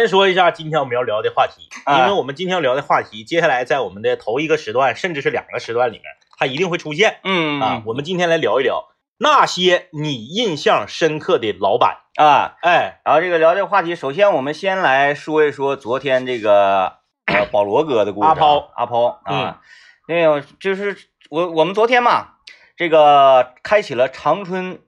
[0.00, 6.04] 先说一下今天我们要聊的话题，啊因为我们今天要聊的话题，接下来在我们的头一个时段，甚至是两个时段里面，
[6.38, 7.82] 它一定会出现嗯啊。
[7.84, 11.98] 我们今天来聊一聊那些你印象深刻的老板。
[12.14, 16.94] 啊，哎，然后这个聊这个话题，首先我们先来说一说昨天这个
[17.26, 18.30] 呃保罗哥的故事啊。
[18.30, 19.60] 阿抛阿抛嗯啊，
[20.08, 20.96] 那个就是
[21.28, 22.36] 我我们昨天嘛，
[22.74, 24.80] 这个开启了长春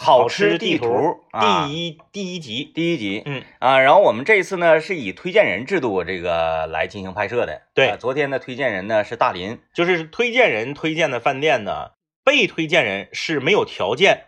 [0.00, 7.62] 好吃地图啊第一第一集，第一集，嗯啊，然后我们这一次呢是以推荐人制度这个来进行拍摄的。
[7.74, 9.58] 对啊昨天的推荐人呢是大林。
[9.74, 11.90] 就是推荐人推荐的饭店呢，
[12.24, 14.26] 被推荐人是没有条件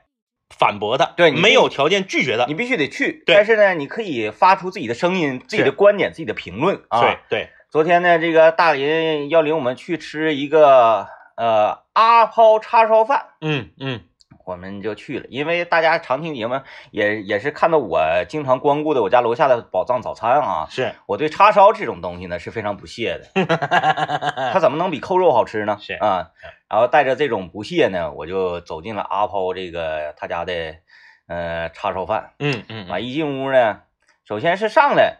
[0.48, 7.00] 反驳的，对没有条件拒绝的你，必须得去，对但是呢，你可以发出自己的声音、自己的观点、自己的评论啊。
[7.00, 14.00] 对对，昨天呢，这个大林要领我们去吃一个呃阿抛叉烧饭，嗯嗯，
[14.50, 15.26] 我们就去了。
[15.28, 20.66] 因为大家常听节目，也也是看到我经常光顾的我家楼下的宝藏早餐啊。
[20.68, 23.46] 是我对叉烧这种东西呢是非常不屑的，
[24.52, 25.78] 它怎么能比扣肉好吃呢？
[25.80, 26.30] 是啊，
[26.68, 30.74] 然后带着这种不屑呢，我就走进了阿抛这个他家的
[31.28, 32.32] 呃叉烧饭。
[32.38, 33.82] 嗯嗯啊，一进屋呢，
[34.26, 35.18] 首先是上来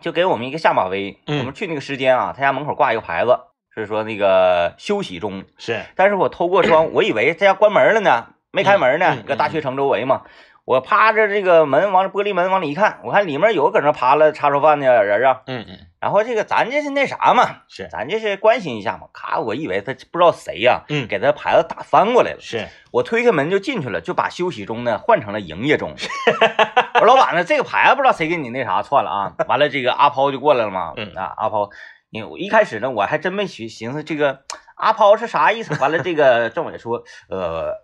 [0.00, 1.20] 就给我们一个下马威。
[1.26, 3.38] 嗯我们去那个时间啊，他家门口挂一个牌子，
[3.74, 5.44] 是说那个休息中。
[5.58, 10.22] 是但是我透过窗，我以为他家关门了呢，没开门呢搁大学城周围嘛。
[10.66, 15.40] 我趴着这个门往玻璃门往里一看，我看里面有搁那扒拉叉烧饭的人啊。
[15.46, 19.08] 嗯嗯然后这个咱这是那啥嘛，是咱这是关心一下嘛。
[19.12, 22.40] 咔，我以为他不知道谁呀、嗯给他牌子打翻过来了。
[22.40, 25.92] 是我推开门就进去了，就把休息中呢换成了营业中。
[26.94, 29.34] 我说老板呢，这个牌子不知道谁给你那啥串了啊？
[29.48, 30.92] 完了，这个阿抛就过来了嘛。
[30.96, 31.68] 嗯啊，阿抛，
[32.10, 34.44] 因为我一开始呢，我还真没寻寻思这个
[34.76, 35.78] 阿抛是啥意思。
[35.80, 37.74] 完了，这个 政委说，呃，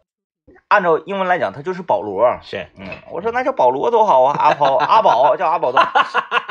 [0.68, 2.38] 按照英文来讲，他就是保罗。
[2.42, 5.90] 是，嗯，我说那叫保罗多好啊，阿宝阿宝叫阿宝多好。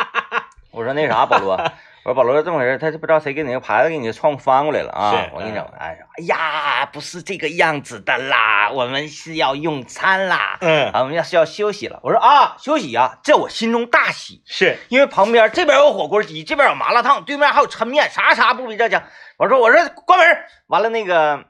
[0.72, 1.54] 我说那啥保罗，
[2.04, 5.32] 我说保罗这么回事，他就不知道谁给你个牌子给你撞翻过来了啊是！
[5.34, 12.00] 我跟你讲，哎呀，不是这个样子的啦，我们是要用餐啦，嗯啊，我们要是要休息了。
[12.04, 19.04] 我说啊，休息啊，这我心中大喜，是因为旁边这边有火锅鸡，这边有麻辣烫，对面还有抻面，啥啥不比这强。
[19.38, 20.28] 我说我说关门，
[20.68, 21.46] 完了那个。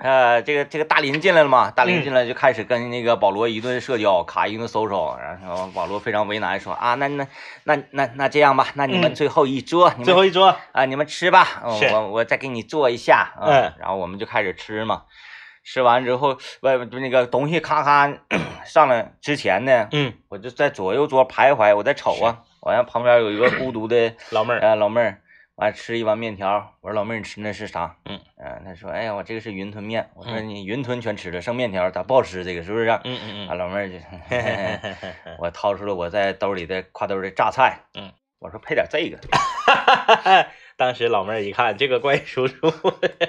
[0.00, 1.70] 呃，这个这个大林进来了嘛？
[1.70, 7.26] 大林嗯进来就开始跟那个保罗一顿社交，卡一顿搜搜，然后保罗非常为难，说啊，那那
[7.64, 15.02] 那那那这样吧，那你们嗯最后一桌，你最后一桌，啊，你们吃吧，我我再给你做一下，啊嗯然后我们就开始吃嘛。
[15.64, 18.12] 吃完之后，外就那个东西咔咔
[18.64, 25.20] 上来之前呢，嗯，我就在左右桌徘徊，我在瞅啊，完了旁边有一个孤独的老妹儿，呃老妹儿，
[25.56, 27.96] 完吃一碗面条，我说老妹儿你吃那是啥？
[28.06, 32.42] 嗯，呃，她说哎呀我这个是云吞面，我说嗯你云吞全吃了，剩面条咋不好吃？
[32.44, 32.88] 这个是不是？
[33.04, 33.96] 嗯，嗯嗯老妹儿就，
[34.30, 39.18] 嗯，我掏出了我在兜里的挎兜的榨菜，嗯，我说配点这个。
[40.82, 42.66] 当时老妹儿一看这个怪叔叔，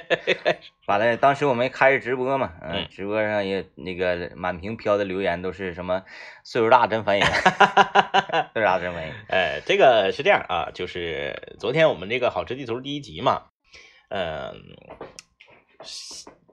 [0.87, 6.01] 完了，当时我们开着直播嘛，嗯嗯，直播上也那个满屏飘的留言都是什么
[6.43, 7.27] 岁数大真烦人，
[8.53, 13.43] 岁数大真烦人，哎，这个是这样啊，就是昨天我们这个好吃地图第一集嘛，
[14.09, 14.75] 嗯、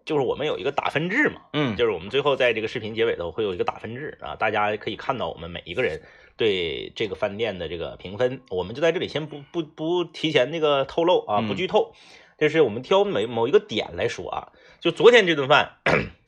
[0.04, 6.02] 就是我们有一个打分制嘛，嗯，就是我们最后在这个视频结尾头会有一个打分制啊，大家可以看到我们每一个人
[6.40, 11.48] 对这个饭店的这个评分，我们就在这里先不不不提前那个透露啊，嗯。
[11.48, 11.92] 不剧透，
[12.38, 15.76] 就是我们挑每某一个点来说啊，就昨天这顿饭，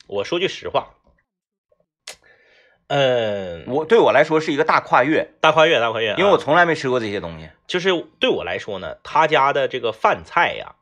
[0.05, 0.93] 我说句实话，
[2.89, 10.75] 嗯，我对我来说是一个大跨越，大跨越大跨越啊，因为我从来没吃过这些东西，就是对我来说呢，他家的这个饭菜呀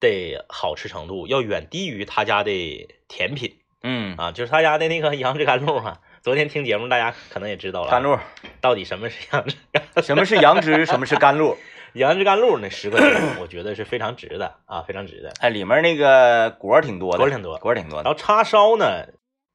[0.00, 8.16] 的好吃程度要远低于他家的甜品嗯，啊，就是他家的那个 杨枝甘露哈、昨天听节目，大家可能也知道了，甘露，
[8.60, 9.56] 到底什么是杨枝
[10.02, 11.58] 什么是杨枝， 什么是甘露？
[11.94, 17.58] 杨枝甘露那十块钱，我觉得是非常值的啊，非常值的，哎，里面那个果儿挺多的，果儿挺多。
[17.58, 19.08] 果儿挺多的，然后叉烧呢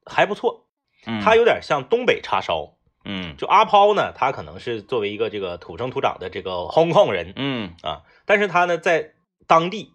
[0.04, 0.66] 还不错，
[1.06, 2.74] 嗯，它有点像东北叉烧。
[3.06, 3.34] 嗯。
[3.38, 7.72] 就阿抛呢，他可能是作为一个这个土生土长的这个 Hong Kong 人，嗯。
[7.82, 9.14] 啊，但是他呢在
[9.46, 9.94] 当地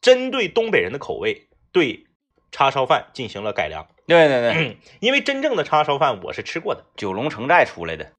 [0.00, 2.06] 针对东北人的口味，对
[2.52, 3.88] 叉烧饭进行了改良。
[4.06, 8.12] 对对对， 因为真正的叉烧饭我是吃过的，九龙城寨出来的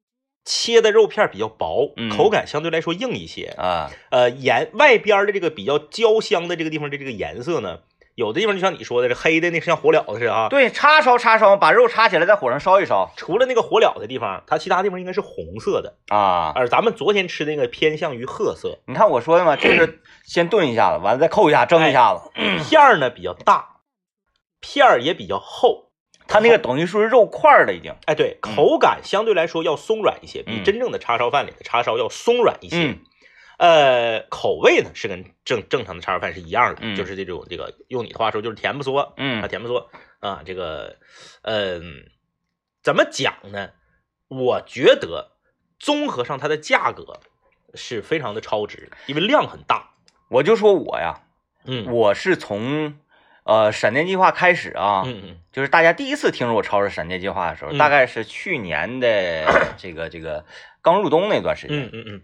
[0.43, 3.53] 切的肉片比较薄，嗯口感相对来说硬一些。
[3.57, 7.79] 啊，呃，颜外边的这个比较焦香的这个地方的这个颜色呢，
[8.13, 10.47] 有的地方就像你说的，这黑的那像火燎子似的啊。
[10.49, 16.53] 对，叉烧叉烧，把肉叉起来，在火上烧一烧除了那个火燎的地方，它其他地方应该是红色的，啊。
[16.55, 18.77] 而咱们昨天吃那个偏向于褐色。
[18.85, 22.29] 你看我说的嘛，就是先炖一下子，完了再扣一下，蒸一下子。
[22.69, 23.74] 片儿呢比较大，
[24.67, 25.91] 片儿也比较厚，
[26.27, 27.93] 它那个等于说是肉块儿了已经。
[28.07, 32.77] 哎，对，口感相对来说要松软一些，比嗯真正的叉烧饭里的叉烧要松软一些。
[32.77, 32.99] 嗯
[33.57, 39.85] 呃，口味呢是跟正正常的叉烧饭是一样的，嗯就是这种这个用你的话说就是甜不嗦啊，嗯甜不嗦
[40.19, 40.97] 啊，这个
[41.43, 42.09] 嗯、
[42.81, 43.69] 怎么讲呢？
[44.27, 45.37] 我觉得
[45.79, 47.21] 综合上它的价格
[47.75, 49.91] 是非常的超值，因为量很大。
[50.29, 51.21] 我就说我呀，
[51.65, 52.97] 嗯我是从
[53.45, 55.37] 呃闪电计划开始啊，嗯嗯。
[55.51, 57.77] 就是大家第一次听说我超市闪电计划的时候，嗯。
[57.77, 59.45] 大概是去年的
[59.77, 60.43] 这个这个
[60.81, 61.89] 刚入冬那段时间，嗯。
[61.93, 62.21] 嗯嗯，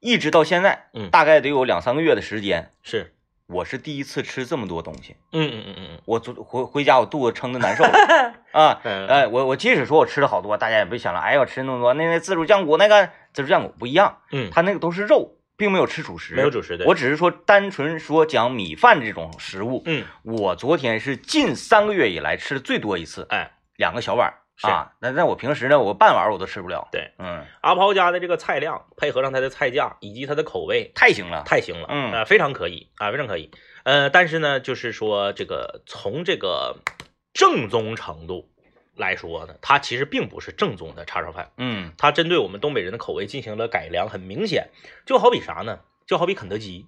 [0.00, 1.08] 一直到现在，嗯。
[1.10, 3.14] 大概得有两三个月的时间，是，
[3.46, 5.16] 我是第一次吃这么多东西。
[5.32, 6.00] 嗯嗯嗯嗯。
[6.06, 7.92] 我昨回回家，我肚子撑的难受了
[8.52, 8.80] 啊！
[8.84, 24.92] 嗯，哎，我我即使说我吃了好多，大家也别想了，哎呀，我吃那么多，那那自助酱骨那个自助酱骨不一样，嗯，它那个都是肉，并没有吃主食，没有主食的，我只是说单纯说讲米饭这种食物，嗯，我昨天是近三个月以来吃的最多一次，哎，两个小碗是啊。
[25.00, 26.88] 那那我平时呢，我半碗我都吃不了。
[26.92, 31.42] 对，嗯，阿抛家的这个菜量，配合上它的菜价以及它的口味，太行了。
[31.46, 33.50] 太行了，嗯啊、非常可以啊，非常可以。
[33.84, 36.76] 呃，但是呢，就是说这个从这个
[37.32, 38.50] 正宗程度
[38.96, 44.68] 来说呢，它其实并不是正宗的叉烧饭，嗯它针对我们东北人的口味进行了改良，很明显。
[45.04, 45.80] 就好比啥呢？
[46.06, 46.86] 就好比肯德基，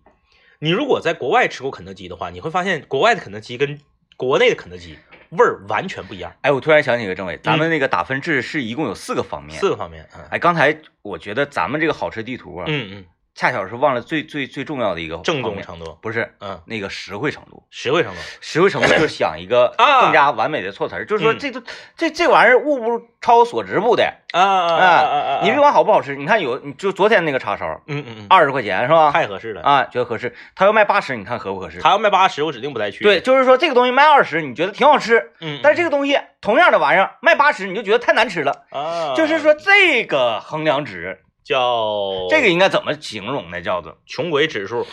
[0.59, 3.79] 你如果在国外吃过肯德基的话，你会发现国外的肯德基跟
[4.17, 4.99] 国内的肯德基
[5.31, 9.59] 味儿完全不一样，哎，我突然想起一个政委，咱们那个打分制是一共有四个方面。
[9.59, 13.07] 四个方面，嗯哎，刚才我觉得咱们这个好吃地图啊，嗯嗯，
[13.39, 17.63] 恰巧是忘了最最最重要的一个正宗程度，不是嗯，那个实惠程度。
[17.71, 21.63] 实惠程度，实惠程度就是想一个啊更加完美的措辞儿，就是说嗯这都
[21.97, 24.13] 这这玩意儿物不超所值不的。
[24.33, 25.41] 啊啊啊啊啊！
[25.45, 29.13] 你别管好不好吃，你看有你就昨天那个叉烧，嗯嗯嗯，二十块钱是吧？
[29.13, 29.63] 太合适了。
[29.63, 30.35] 啊，觉得合适。
[30.57, 31.81] 他要卖八十，你看合不合适？
[31.81, 33.05] 他要卖八十，我指定不带去。
[33.05, 38.65] 对，，就是说这个东西卖二十，你觉得挺好吃，嗯，但是这个东西同样的玩意儿卖八十，你就觉得太难吃了。
[38.71, 43.63] 啊，就是说这个衡量值，叫这个应该怎么形容呢？
[43.63, 44.87] 叫做穷鬼指数。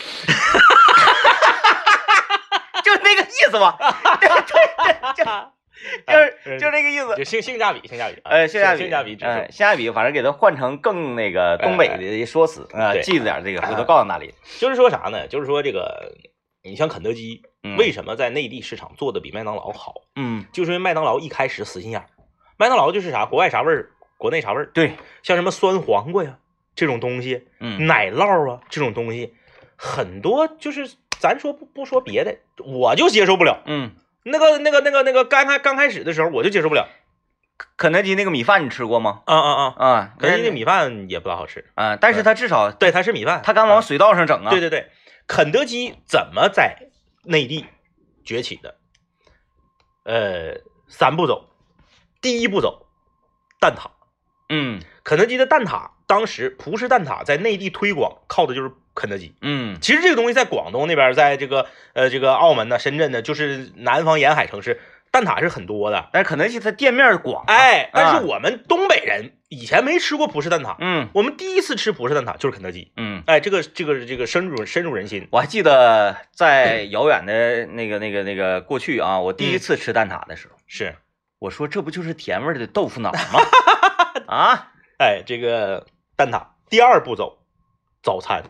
[2.81, 3.75] 就那个意思吧，
[4.21, 5.29] 对对对，就 是
[6.05, 7.13] 哎就那个意思。
[7.17, 9.31] 就性性价比，性价比，啊呃，性价比，性价比指数。
[9.31, 14.33] 嗯，性价比，反正给它换成更那个东北的说辞啊，记着点这个，回头告诉那里。
[14.59, 15.27] 就是说啥呢？
[15.27, 16.13] 就是说这个，
[16.63, 19.95] 你像肯德基，嗯为什么在内地市场做的比麦当劳好？
[20.15, 22.05] 嗯，就是因为麦当劳一开始死心眼儿，
[22.57, 24.71] 麦当劳就是啥，国外啥味儿，国内啥味儿。
[24.73, 26.37] 对，像什么酸黄瓜呀
[26.75, 29.33] 这种东西，嗯奶酪啊这种东西，
[29.75, 30.89] 很多就是
[31.19, 33.63] 咱说不不说别的，我就接受不了。
[33.65, 33.91] 嗯，
[34.23, 36.87] 那个那个那个那个刚开刚开始的时候我就接受不了。
[37.77, 39.21] 肯德基那个米饭你吃过吗？
[39.25, 39.85] 啊啊啊！
[39.85, 44.49] 啊，肯德基的米饭也不大好吃，啊，但是它至少对，它是米饭，它敢往水稻上整啊。
[44.49, 44.91] 对对对，
[45.25, 46.89] 肯德基怎么在
[47.23, 47.65] 内地
[48.25, 48.75] 崛起的？
[50.03, 51.49] 呃，三步走，
[52.21, 52.87] 第一步走，
[53.61, 53.91] 蛋挞。
[54.49, 59.35] 嗯肯德基的蛋挞，当时葡式蛋挞在内地推广靠的就是肯德基。
[59.41, 64.79] 嗯其实这个东西在广东那边，在这个呃这个澳门呢、深圳呢，就是南方沿海城市，
[65.11, 66.09] 蛋挞是很多的。
[66.13, 67.53] 但是肯德基它店面广啊。
[67.53, 72.91] 哎，但啊是我们东北人以前没吃过葡式蛋挞，嗯我们第一次吃葡式蛋挞就是肯德基。
[72.95, 75.27] 嗯，哎，这个这个这个深入深入人心。
[75.31, 80.95] 我还记得在遥远的那个那个那个过去啊，我第一次吃蛋挞的时候，是，
[81.39, 83.39] 我说这不就是甜味儿的豆腐脑吗？
[84.27, 85.85] 啊，哎，这个
[86.15, 87.39] 蛋挞第二步走，
[88.01, 88.43] 早餐，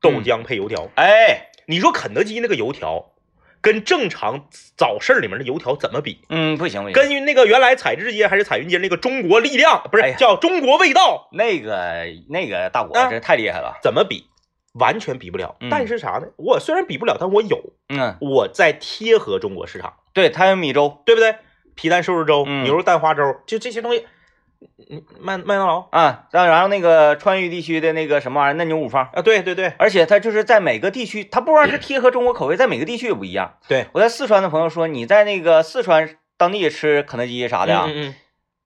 [0.00, 0.88] 豆嗯浆配油条。
[0.96, 3.12] 哎，你说肯德基那个油条，
[3.60, 6.22] 跟正常早市里面的油条怎么比？
[6.28, 13.78] 嗯，不行不行，跟那个原来彩质街还是彩云街那个中国力量，不是、哎叫中国味道，那个那个大果啊真太厉害了。
[13.82, 14.26] 怎么比？
[14.74, 15.56] 完全比不了。
[15.60, 16.28] 嗯但是啥呢？
[16.36, 21.36] 我虽然比不了，但我有，嗯，我在贴合中国市场，对，它有米粥对不对？
[21.74, 24.06] 皮蛋瘦肉粥、嗯牛肉蛋花粥，就这些东西，嗯
[25.20, 25.88] 麦麦当劳。
[25.90, 29.72] 啊，然后然后那个川渝地区的那个什么玩意儿嫩牛五方，啊，对对对。
[29.78, 33.54] 而且它就是在每个地区，它不光是贴合中国口味，在每个地区也不一样。
[33.68, 38.14] 对，我在四川的朋友说，你在那个四川当地吃肯德基啥的啊，嗯嗯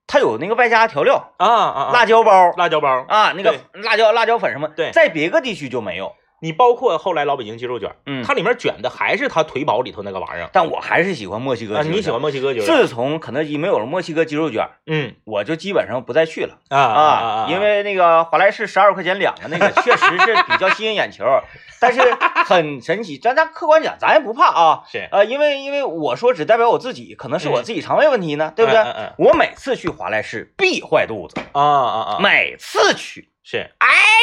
[0.07, 4.91] 它有那个外加调料，嗯啊啊啊，辣椒包辣椒包，啊，那个辣椒辣椒粉什么，对。
[4.91, 6.13] 在别个地区就没有。
[6.45, 12.21] 你包括后来老北京鸡肉卷，嗯，它里面卷的还是它腿堡里头那个玩意儿但我还是喜欢墨西哥你喜欢？
[12.21, 12.75] 墨西哥鸡肉卷？
[12.75, 16.59] 自从肯德基没有了墨西哥鸡肉卷，嗯我就基本上不再去了。
[16.69, 21.25] 啊啊啊，因为那个华莱士十二块钱两个那个确实是比较吸引眼球，
[21.81, 21.99] 但是
[22.45, 23.17] 很神奇。
[23.17, 24.83] 咱咱客观讲，咱也不怕啊。
[24.87, 28.79] 是呃，因为因为我说只代表我自己，可能是我自己肠胃问题呢，对不对？
[28.81, 33.71] 嗯嗯我每次去华莱士必坏肚子，嗯啊啊啊，每次去是。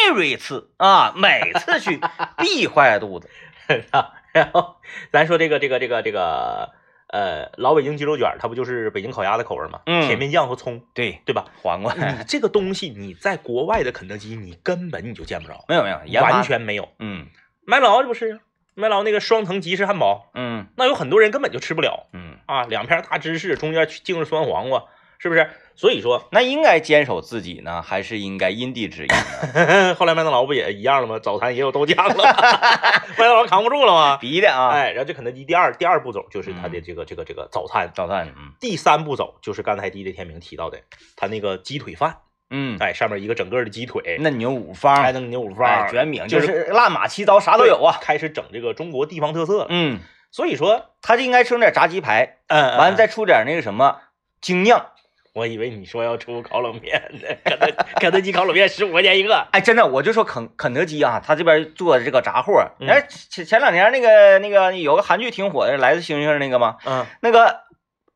[0.09, 2.01] ，every 次啊，每次去
[2.39, 3.29] 必坏肚子。
[4.33, 4.77] 然后
[5.11, 6.71] 咱说这个这个这个这个
[7.09, 9.81] 呃，老北京鸡肉卷它不就是北京烤鸭的口味吗？
[9.87, 10.07] 嗯。
[10.07, 11.45] 甜面酱和葱，对，对吧？
[11.61, 11.95] 黄瓜。
[11.95, 16.89] 你这个东西你在国外的肯德基你根本你就见不着，没有没有，完全没有。
[16.99, 17.29] 嗯。
[17.65, 18.41] 麦当劳这不是？
[18.75, 20.67] 麦当劳那个双层吉士汉堡，嗯。
[20.77, 22.07] 那有很多人根本就吃不了。
[22.15, 24.85] 嗯，啊，两片大芝士中间浸着酸黄瓜，
[25.23, 25.49] 是不是？
[25.75, 29.95] 所以说那应该坚守自己呢，还是应该因地制宜呢？
[29.97, 31.19] 后来麦当劳不也一样了吗？
[31.19, 32.25] 早餐也有豆浆了，
[33.17, 34.17] 麦当劳扛不住了吗？
[34.17, 40.81] 逼的啊，哎，然后这肯德基第二第二步走就是它的嗯这个这个这个早餐，早餐，嗯第三步走就是刚才地雷天明提到的，
[41.17, 42.17] 它那个鸡腿饭，
[42.51, 47.97] 嗯，哎，上面一个整个的鸡腿，嫩牛五方，还能牛五方哎，卷饼就就是是烂马七糟，啥都有啊。
[48.01, 49.67] 开始整这个中国地方特色了。
[49.71, 50.01] 嗯，
[50.31, 53.97] 所以说，他就应该出点炸鸡排，嗯，完了再出点那个什么
[54.43, 54.87] 精酿。
[55.35, 66.77] 我以为你说要出烤冷面呢，肯德肯德基烤冷面十五块钱一个，哎，真的，我就说肯肯德基啊，他这边做的这个炸货，嗯哎，前前两年那个那个有个韩剧挺火的，来自星星那个吗？
[66.85, 67.61] 嗯，那个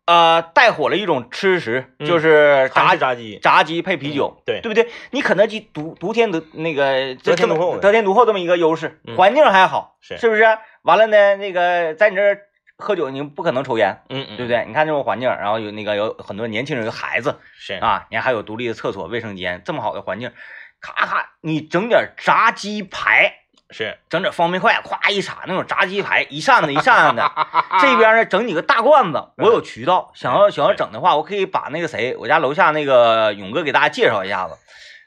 [0.05, 4.87] 呃，带火了一种吃食，嗯就是炸炸鸡，炸鸡配啤酒，对对不对？
[5.11, 10.45] 你肯德基独独天独那个得天独厚得天独厚这么一个优势，嗯环境还好，是是不是？
[10.83, 12.41] 完了呢，那个在你这儿
[12.79, 14.65] 喝酒，你不可能抽烟，嗯嗯，对不对？
[14.67, 20.33] 你看这种环境，然后有那个有很多年轻人，有孩子是，啊，你还有独立的厕所、卫生间，这么好的环境，
[20.81, 23.41] 咔咔，你整点炸鸡排。
[23.71, 27.33] 是，整点方便筷，咵一撒那种炸鸡排， 一扇子一扇子的。
[27.81, 34.57] 这边呢，整几个大罐子，我有渠道，想要想要整的话，我可以把那个谁，我家楼下那个勇哥给大家介绍一下子，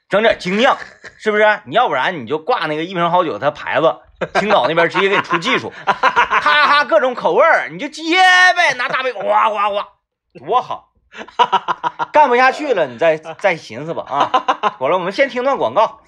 [0.09, 0.75] 整点精酿，
[1.19, 1.61] 是不是？
[1.65, 3.95] 你要不然你就挂那个一瓶好酒它牌子，
[4.39, 8.15] 青岛那边直接给你出技术，哈哈各种口味儿，你就接
[8.55, 9.87] 呗，拿大杯哗哗哗，
[10.45, 10.87] 多好。
[12.13, 14.73] 干不下去了，你再再寻思吧啊！
[14.77, 16.01] 好了，我们先听段广告。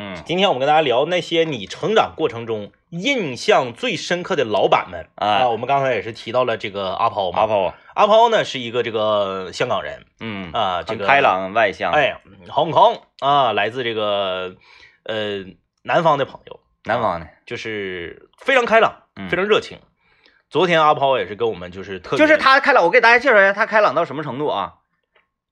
[0.00, 0.22] 嗯。
[0.24, 5.08] 今天我们跟大家聊那些你成长过程中印象最深刻的老板们。
[5.16, 5.26] 啊。
[5.26, 10.06] 啊，我们刚才也是提到了这个阿抛嘛，阿抛，阿抛呢是一个这个香港人。
[10.20, 10.50] 嗯。
[10.52, 12.16] 啊，这个开，朗外向，，哎
[12.48, 14.56] ，Hong Kong 啊，来自这个
[15.04, 15.44] 呃
[15.82, 19.28] 南方的朋友，南方的，就是非常开朗，嗯。
[19.28, 19.78] 非常热情。
[20.48, 24.74] 昨天阿抛也是跟我们就是特就是他开朗，我给大家介绍一下他开朗到什么程度啊？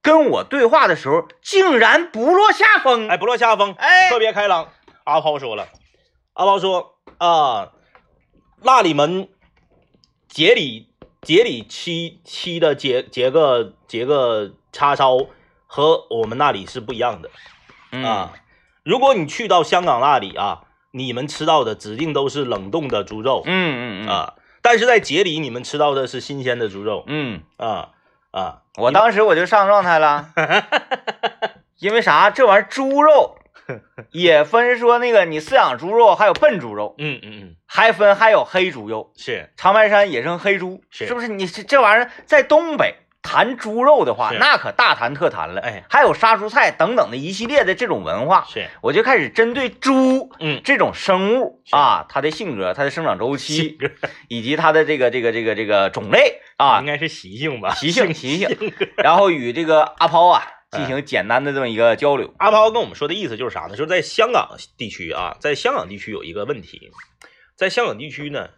[0.09, 4.09] 跟我对话的时候，竟然不落下风，哎不落下风，哎。
[4.09, 4.69] 特别开朗。
[5.03, 5.67] 阿抛说了，
[6.33, 7.73] 阿抛说啊，
[8.63, 9.29] 那里们
[10.27, 10.89] 杰里
[11.21, 15.15] 杰里七七的杰杰个杰个叉烧
[15.67, 17.29] 和我们那里是不一样的。
[17.91, 18.03] 嗯。
[18.03, 18.33] 啊。
[18.83, 23.43] 如果你去到香港那里啊，你们吃到的指定都是冷冻的猪肉。
[23.45, 24.09] 嗯嗯嗯。
[24.09, 27.03] 啊，但是在杰里你们吃到的是新鲜的猪肉。
[27.05, 27.89] 嗯，啊
[28.31, 28.61] 啊。
[28.77, 30.29] 我当时我就上状态了，
[31.79, 32.29] 因为啥？
[32.29, 33.37] 这玩意儿猪肉
[34.11, 41.27] 也分说那个你饲养猪肉还有笨猪肉，嗯嗯嗯，还分还有黑猪肉，是长白山野生黑猪，是不是？
[41.27, 42.95] 你这这玩意儿在东北
[43.29, 45.61] 谈猪肉的话，那可大谈特谈了。
[45.61, 53.77] 哎还有杀猪菜等等的一系列的这种文化，是，我就开始针对猪嗯，这种生物啊，它的性格、它的生长周期，
[54.29, 57.75] 以及它的这个这个这个这个种类啊应，该是习性吧？
[57.75, 62.33] 习性习性，然后与这个阿抛啊进行简单的这么一个交流。
[62.39, 63.75] 阿抛跟我们说的意思就是啥呢？
[63.75, 66.89] 就是在香港地区啊，在香港地区有一个问题，
[67.55, 68.49] 在香港地区呢，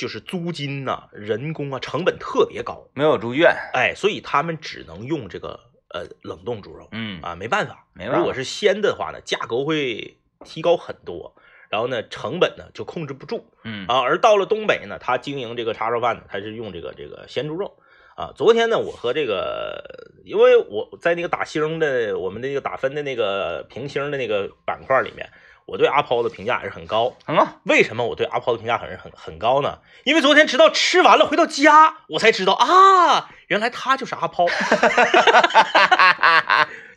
[0.00, 11.36] 就是租金呐、人工啊成本特别高，没有猪圈，哎，所以他们只能用这个呃冷冻猪肉嗯啊，没办法，没办法如果是鲜的话呢，价格会提高很多，
[11.68, 14.00] 然后呢成本呢就控制不住嗯啊。
[14.00, 17.76] 而到了东北呢，他经营这个叉烧饭呢，他是用这个这个鲜猪肉。
[18.16, 25.30] 啊，昨天呢，我和这个，因为我在那个打星的，我们的那个打分的那个评星的那个板块里面，
[25.70, 27.14] 我对阿抛的评价还是很高。
[27.24, 29.78] 很好，为什么我对阿抛的评价很很很高呢？
[30.02, 34.46] 因为昨天直到吃完了回到家，我才知道啊，原来他就是阿抛。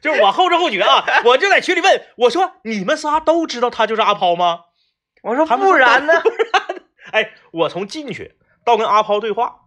[0.02, 4.62] 就是我后知后觉啊，我就在群里问我说：“你们仨都知道他就是阿抛吗
[5.22, 6.82] 我说不然呢不然呢？？”
[7.14, 9.58] 哎，我从进去到跟阿抛对话，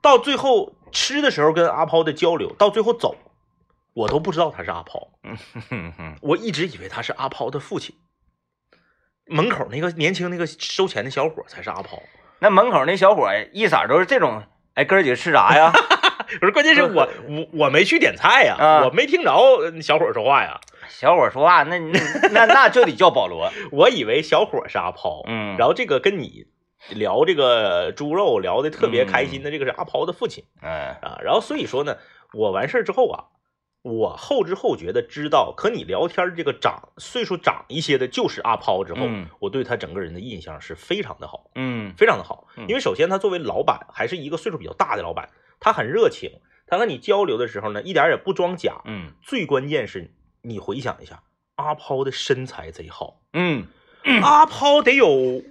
[0.00, 3.16] 到最后吃的时候跟阿抛的交流，到最后走，
[3.92, 5.08] 我都不知道他是阿抛，
[5.68, 7.96] 哼哼我一直以为他是阿抛的父亲。
[9.26, 12.02] 门口那个年轻那个收钱的小伙才是阿抛。
[12.38, 14.42] 那门口那小伙一色都是这种，
[14.74, 15.72] 哎，哥儿几个吃啥呀？
[16.40, 22.00] 不是，关键是我 我我没去点菜呀，啊我没听着小伙说话呀，小伙说话，那那
[22.32, 23.50] 那那就得叫保罗。
[23.70, 26.46] 我以为小伙是阿抛，嗯，然后这个跟你
[26.90, 31.96] 聊这个猪肉聊的特别开心的这个是阿抛的父亲嗯啊，然后所以说呢，
[32.34, 33.24] 我完事儿之后啊，
[33.86, 42.48] 我后知后觉的知道和你聊天这个长岁数长一些的就是阿抛之后，嗯我对他整个人的印象是非常的好，嗯非常的好。
[42.56, 48.82] 嗯因为首先他作为老板，还是一个岁数比较大的老板，他很热情，他和你交流的时候呢，一点也不装假。
[48.86, 50.12] 嗯最关键是
[50.42, 51.22] 你回想一下，
[51.54, 53.68] 阿抛的身材贼好，嗯，
[54.20, 55.42] 阿抛得有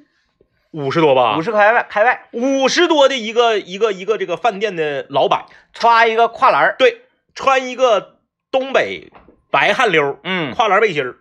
[0.71, 8.14] 五十多吧，五十开外开外，五十多的一个一个一个这个饭店的老板，歘一个跨栏，对，穿一个
[8.55, 9.11] 东北
[9.51, 10.53] 白汗溜嗯。
[10.53, 11.17] 跨栏背心儿，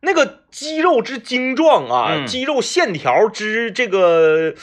[0.00, 2.26] 那个肌肉之精壮啊，嗯。
[2.26, 4.54] 肌肉线条之这个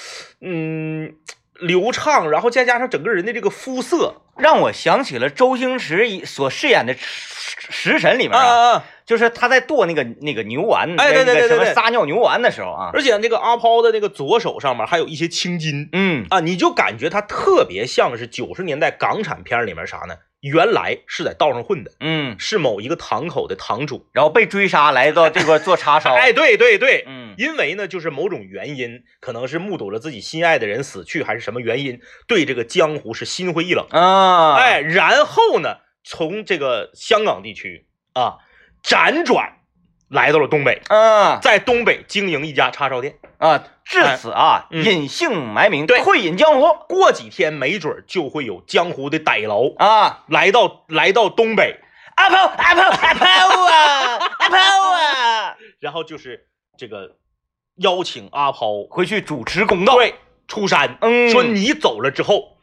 [0.42, 1.16] 嗯
[1.62, 4.22] 流畅，然后再加上整个人的这个肤色。
[4.38, 11.74] 让我想起了周星驰所饰演的食食神里面啊，啊啊，就是他在剁那个那个牛丸，哎对对对对。
[11.74, 15.88] 撒尿牛丸的时候啊，而且那个阿抛的那个左手上面还有一些青筋。
[15.94, 16.26] 嗯。
[16.30, 20.16] 啊，你就感觉他特别像是九十年代港产片里面啥呢？
[20.42, 24.08] 原来是在道上混的，嗯，是某一个堂口的堂主。
[24.14, 27.34] 然后被追杀来到这块做叉烧， 哎，对对对，嗯。
[27.38, 33.86] 因为呢，就是某种原因，可能是目睹了自己心爱的人死去，还是什么原因，对这个江湖是心灰意冷。
[33.90, 38.38] 啊，哎，然后呢，从这个香港地区啊
[38.84, 39.55] 辗转
[40.10, 43.18] 来到了东北，嗯在东北经营一家叉烧店。
[43.38, 44.84] 啊，至此啊，嗯。
[44.84, 46.02] 隐姓埋名，对。
[46.02, 46.74] 退隐江湖。
[46.88, 51.80] 过几天，没准就会有江湖的歹楼啊，来到来到东北，
[52.16, 53.26] 阿抛阿抛阿抛
[53.66, 56.48] 啊，阿抛啊， 然后就是
[56.78, 57.18] 这个
[57.78, 60.16] 邀请阿抛回去主持公道，对
[60.48, 61.30] 出山，嗯。
[61.30, 62.58] 说你走了之后，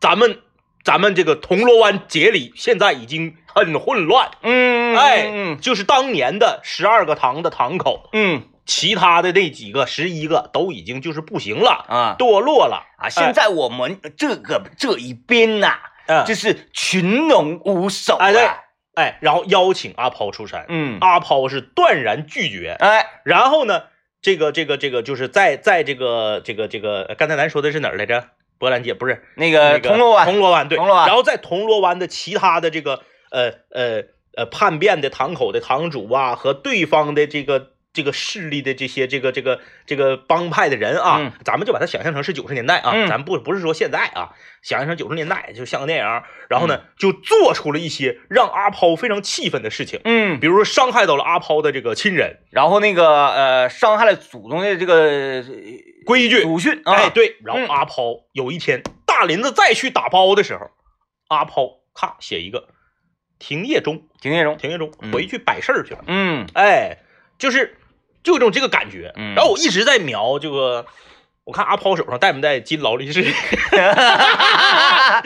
[0.00, 0.40] 咱们
[0.86, 8.44] 咱们这个铜锣湾节里现在已经很混乱，嗯，哎，嗯就是当年的十二个堂的堂口，嗯。
[8.64, 12.16] 其他的那几个十一个都已经就是不行了，啊。
[12.18, 12.84] 堕落了。
[12.98, 15.74] 啊，现在我们这个这一边呐，
[16.06, 18.48] 哎就是群龙无首啊，哎对。
[18.94, 23.82] 哎，然后邀请阿抛出山，嗯，阿抛是断然拒绝，哎，然后呢，
[24.20, 28.30] 这个这个这个就是在在这个这个这个呃刚才咱说的是哪儿来着？
[28.58, 41.32] 波兰街不是那那个个铜锣湾，铜锣湾对，铜锣湾然后在铜锣湾的其他的这个呃呃呃叛变的堂口的堂主啊，和对方的这个这个势力的这些这个这个这个帮派的人啊，嗯。
[41.42, 43.08] 咱们就把它想象成是九十年代啊，嗯。
[43.08, 55.44] 咱不不是说现在啊，想象成九十年代就像个电影，然后呢、就做出了一些让阿抛非常气愤的事情，嗯，比如说伤害到了阿抛的这个亲人，然后那个呃，伤害了祖宗的这个呃
[56.04, 60.70] 规矩，祖训啊，哎，对，然嗯后阿抛有一天大林子再去打包的时候，
[61.28, 62.68] 阿抛咔写一个
[63.38, 65.12] 停业中，停业中，停业中嗯。
[65.12, 66.46] 回去摆事儿去了，嗯。
[66.54, 66.98] 哎，
[67.38, 67.76] 就是
[68.26, 69.12] 就有种这个感觉。
[69.16, 70.84] 嗯然后我一直在瞄这个，
[71.44, 73.32] 我看阿抛手上带没带金劳力士， 因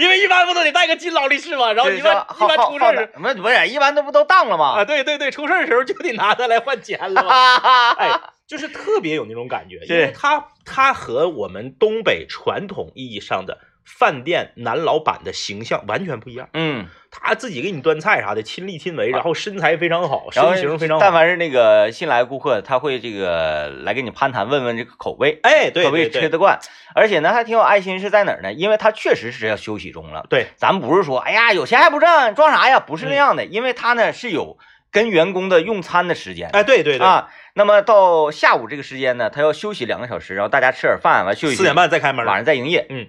[0.08, 1.72] 为一般不都得带个金劳力士吗？
[1.72, 7.22] 然后一般一般出事儿时不是不是，一般都不都当了吗啊，对对对，出事儿的时候就得拿它来换钱了
[7.96, 16.50] 哎，就是特别有那种感觉，因为它它和我们东北传统意义上的饭店男老板的形象完全不一样。
[16.52, 21.00] 嗯，他自己给你端菜啥的，亲力亲为，然后身材非常好，然后身形非常好。
[21.00, 26.58] 但凡是那个新来顾客，他会这个来跟你攀谈，问问这个口味，哎，对可不可以对对吃得惯。
[26.94, 28.52] 而且呢，还挺有爱心是在哪儿呢？
[28.52, 30.24] 因为他确实是要休息中了。
[30.30, 32.78] 对，咱不是说，哎呀，有钱还不挣，装啥呀？
[32.78, 34.56] 不是那样嗯的，因为他呢是有
[34.92, 36.48] 跟员工的用餐的时间。
[36.52, 41.56] 哎，对对对，啊，那么到下午这个时间呢，他要休息两个小时，然后大家吃点饭，完休息。
[41.56, 42.24] 四点半再开门。
[42.24, 42.86] 晚上再营业。
[42.88, 43.08] 嗯，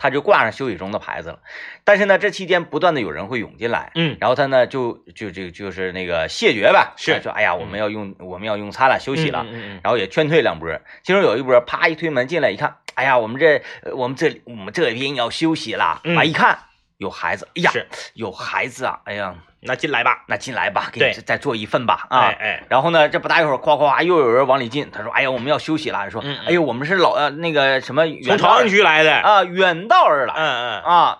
[0.00, 1.40] 他就挂上休息中的牌子了。
[1.84, 7.20] 但是呢，这期间不断的有人会涌进来，嗯，然后他呢就就就就是那个谢绝呗，是。
[7.22, 9.44] 说哎呀，我们要用我们要用餐了，休息了。
[9.46, 16.58] 嗯嗯嗯然后也劝退两波，其中有一波啪一推门进来一看，哎呀，我们这呃我们这我们这边要休息了，啊一看
[16.96, 17.86] 有孩子，哎呀，是。
[18.14, 20.24] 有孩子啊，哎呀，那进来吧。
[20.26, 24.90] 那进来吧，给你再再做一份吧，啊，哎哎，然后呢，这不大一会儿，夸夸又有人往里进。
[24.90, 29.12] 他说：“哎呀，我们要休息了。”说：“嗯嗯哎呦，我们是老呃那个什么从朝阳区来的。
[29.14, 31.18] 啊，远道而来嗯啊，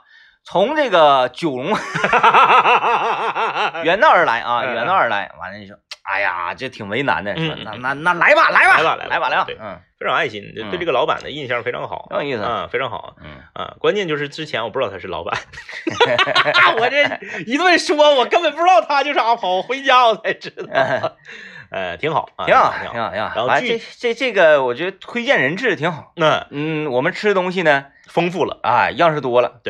[0.51, 1.79] 从这个九龙嗯。
[3.85, 5.31] 远道而来啊，远道而来。
[5.39, 7.37] 完了你说，哎呀，这挺为难的。
[7.37, 9.57] 说嗯那那那来吧，来吧，来吧来吧来吧，对。
[9.61, 12.09] 嗯，非常爱心，对这个老板的印象非常好。
[12.11, 12.43] 挺有意思。
[12.43, 13.15] 啊，非常好。
[13.23, 15.39] 嗯，啊，关键就是之前我不知道他是老板，
[16.81, 17.05] 我这
[17.47, 20.67] 一顿说，我根本不知道他就是阿抛，回家我才知道。
[21.71, 23.33] 呃，挺好啊，挺好，挺挺好，挺好。
[23.37, 26.11] 然后这这这个，我觉得推荐人质挺好。
[26.17, 29.61] 那嗯，我们吃东西呢，丰富了，啊，样式多了。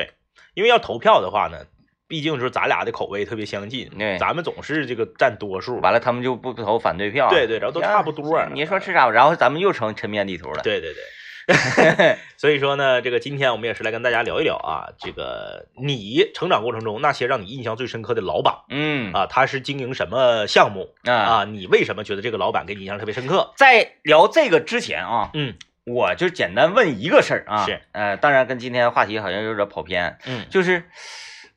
[0.61, 1.64] 因为要投票的话呢，
[2.07, 5.81] 毕竟是咱俩的口味特别相近，对咱们总是这个占多数。
[5.81, 7.31] 完了，他们就不投反对票。
[7.31, 8.44] 对对，然后都差不多。
[8.53, 9.09] 你说吃啥？
[9.09, 10.62] 然后咱们又成抻面地图了。
[10.62, 21.44] 对对对， 所以说呢，这个今天我们也是来跟大家聊一聊啊，这个你成长过程中那些让你印象最深刻的老板嗯啊，他是经营什么项目啊，啊？
[21.44, 23.55] 你为什么觉得这个老板给你印象特别深刻？
[23.57, 25.55] 在聊这个之前啊，嗯
[25.92, 30.46] 我就简单问一个事儿啊，是，呃，当然跟今天话题好像有点跑偏，嗯。
[30.48, 30.85] 就是，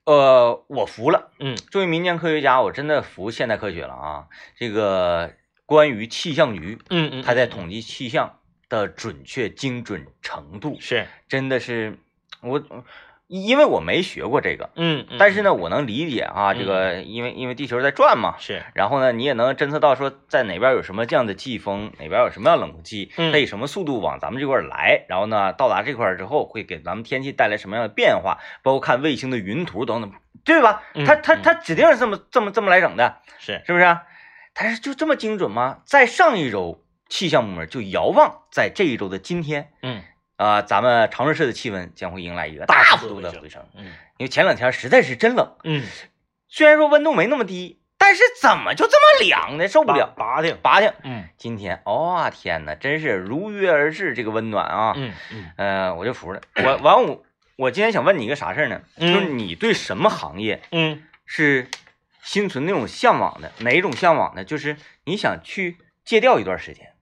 [0.06, 1.56] 呃，我服了，嗯。
[1.72, 4.28] 作为民间科学家，我真的服现代科学了啊！
[4.58, 5.34] 这个
[5.66, 11.98] 关于气象局，嗯嗯，他在统计气象的准确精准程度，是，真的是
[12.42, 12.62] 我，
[13.28, 30.12] 因为我没学过这个，嗯，嗯但是呢，我能理解啊，嗯这个因为因为地球在转嘛，是，然后呢，你也能侦测到说在哪边有什么这样的季风，哪边有什么样的冷空气，嗯它以什么速度往咱们这块来，然后呢，到达这块之后会给咱们天气带来什么样的变化，包括看卫星的云图等等，
[30.44, 30.84] 对吧？
[30.94, 33.98] 嗯它它嗯它指定是这么这么这么来整的，是，是不是？
[34.54, 35.80] 但是就这么精准吗？
[35.86, 40.04] 在上一周，气象部门就遥望在这一周的今天，嗯
[40.36, 43.86] 啊、咱们长春市的气温将会迎来一个大大幅幅度的回升，嗯
[44.18, 45.84] 因为前两天实在是真冷，嗯，
[46.48, 49.68] 虽然说温度没那么低，但是怎么就这么凉呢？
[49.68, 50.92] 受不了，拔挺，拔挺。
[51.04, 54.94] 嗯今天，哦、天哪，真是如约而至，这个温暖啊！
[54.98, 56.42] 嗯嗯呃，我就服了。
[56.56, 57.24] 我完我
[57.56, 58.82] 我今天想问你一个啥事儿呢？
[58.98, 61.68] 嗯就是你对什么行业嗯是
[62.22, 63.52] 心存那种向往的？
[63.60, 64.44] 哪种向往呢？
[64.44, 66.93] 就是你想去戒掉一段时间。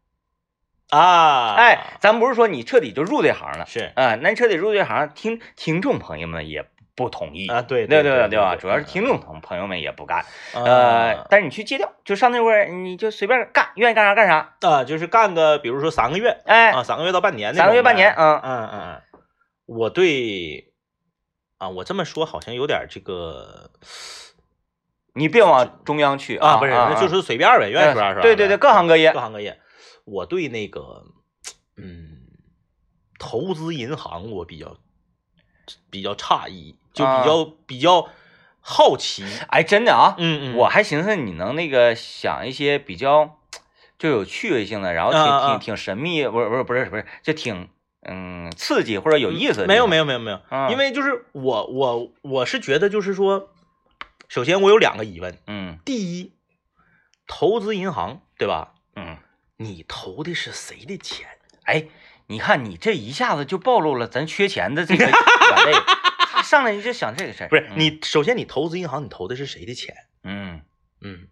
[0.91, 3.91] 啊，哎，咱不是说你彻底就入这行了，是。
[3.95, 7.47] 啊、那你彻底入这行，听听众朋友们也不同意。
[7.47, 8.57] 啊，对对对对吧？
[8.57, 14.53] 主要是听众朋朋友们也不干，呃呃，但是你去戒掉，就上那块儿，你就随便干，愿意干啥干啥。
[14.61, 16.41] 啊，就是干个，比如说三个月。
[16.45, 18.41] 哎，啊，三个月到半年三个月半年，嗯。
[18.43, 19.01] 嗯嗯嗯，
[19.67, 20.73] 我对
[21.57, 23.71] 啊，我这么说好像有点这个
[25.13, 28.21] 你别往中央去啊，不是，啊那就是随便呗，愿意说啥说啥。
[28.21, 29.13] 对对对，各行各业。
[29.13, 29.19] 各。
[29.21, 29.57] 行各业，
[30.05, 31.05] 我对那个
[31.77, 32.27] 嗯，
[33.19, 34.77] 投资银行我比较
[35.89, 38.09] 比较诧异，就比较、比较
[38.59, 39.23] 好奇。
[39.47, 43.39] 哎，真的啊，嗯嗯，我还寻思你能那个想一些比较
[43.97, 47.69] 就有趣味性的，然后挺挺挺神秘，不是不是不是不是，就挺
[48.01, 49.67] 嗯刺激或者有意思的。
[49.67, 53.49] 没有没有没有没有，嗯因为就是我我我是觉得就是说，
[54.27, 55.77] 首先我有两个疑问，嗯。
[55.85, 56.33] 第一，
[57.27, 58.73] 投资银行对吧？
[58.95, 59.17] 嗯，
[59.63, 61.27] 你投的是谁的钱？
[61.63, 61.85] 哎，
[62.27, 65.73] 你看你这一下子就暴露了咱缺钱的这个 软肋，
[66.31, 69.95] 他上来你就想这个事儿，不是嗯你，首先你投资银行，你投的是谁的钱？
[70.23, 70.61] 嗯。
[71.01, 71.27] 嗯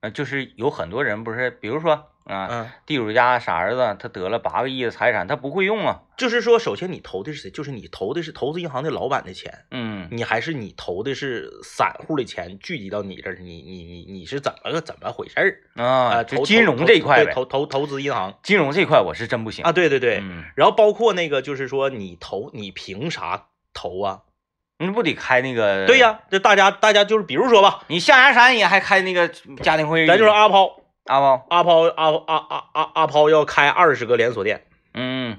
[0.00, 7.50] 呃，就是有很多人不是，比如说啊，嗯，地主家傻儿子他得了八个亿的财产，他不会用啊，就是说，首先你投的是谁？
[7.50, 13.36] 就是你投的是投资银行的老板的钱，嗯你还是你投的是散户的钱聚集到你这儿？
[13.40, 20.18] 你你你你是怎么个怎么回事儿啊，投就金融这一块投投投资银行金融这一块我是真不行啊，对对对。
[20.22, 24.20] 嗯，然后包括那个就是说，你投你凭啥投啊？
[24.78, 25.86] 你不得开那个？
[25.86, 29.28] 对，呀，这大家大家就是比如说吧，你象牙山也还开那个
[29.62, 35.38] 家庭会议，咱就说阿抛阿包，阿抛阿阿阿阿阿抛要开二十个连锁店，嗯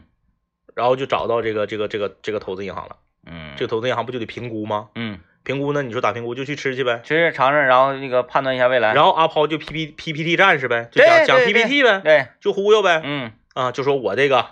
[0.76, 2.98] 然后就找到这个这个这个这个投资银行了。
[3.26, 4.90] 嗯，这个投资银行不就得评估吗？
[4.96, 6.36] 嗯，评估呢，你说打评估？
[6.36, 7.00] 就去吃去呗。
[7.04, 13.02] 吃尝尝，然后那个判断一下未来，然后阿抛就 P P P P T 战士呗，就对讲讲对对 PPT 呗，对，就忽悠呗。
[13.04, 14.46] 嗯，啊，就说我这个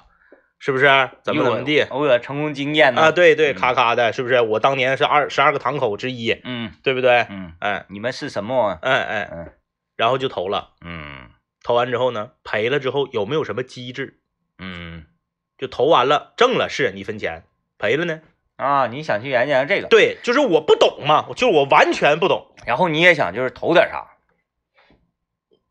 [0.60, 0.86] 是不是
[1.24, 4.40] 怎么怎么地我有成功经验呢啊？，对对，嗯咔咔的，是不是？
[4.40, 7.26] 我当年是二十二个堂口之一，嗯对不对？
[7.30, 8.78] 嗯，哎你们是什么？
[8.82, 9.52] 哎哎，嗯
[10.02, 11.30] 然后就投了，嗯
[11.64, 14.20] 投完之后呢，赔了之后有没有什么机制？
[14.58, 15.06] 嗯
[15.60, 17.44] 就投完了挣了是你分钱，
[17.78, 18.22] 赔了呢？
[18.56, 22.48] 啊，你想去研究研究这个，对，就是我不懂嘛，就是我完全不懂。
[22.66, 24.08] 然后你也想就是投点啥。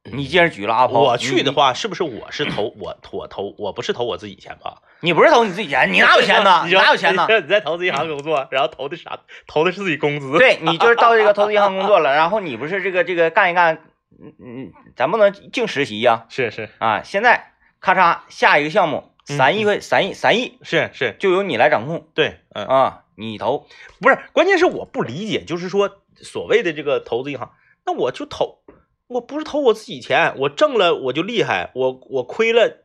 [0.05, 4.81] 你既然举了阿炮，我去的，话，是不是我是投 我我投我不是投我自己钱吧？
[5.01, 6.63] 你不是投你自己钱，你哪有钱呢？
[6.67, 7.27] 你 你哪有钱呢？
[7.29, 9.19] 你 在投资银行工作， 然后投的啥？
[9.49, 10.39] 投的是自己工资。
[10.39, 16.27] 对你就是到这个投资银行工作了，然后你不是这个这个干一干，嗯嗯，咱不能净实习呀。
[16.29, 16.69] 是是。
[16.79, 17.03] 啊！
[17.03, 23.67] 现在咔嚓下一个项目嗯三亿块三亿三亿是是，就由你来掌控对，嗯，啊，你投
[24.01, 27.53] 不是，关键是我不理解，就是说所谓的这个投资银行，
[27.87, 28.63] 那我就投，
[29.07, 32.85] 我不是投我自己钱，我挣了我就厉害，我我亏了，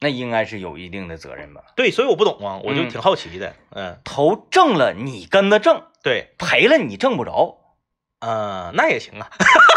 [0.00, 1.62] 那应该是有一定的责任吧？
[1.76, 2.88] 对，所以我不懂啊，我就嗯。
[2.88, 7.58] 挺好奇的，嗯，投挣了你跟着挣，对，赔了你挣不着。
[8.20, 9.30] 嗯，那也行啊，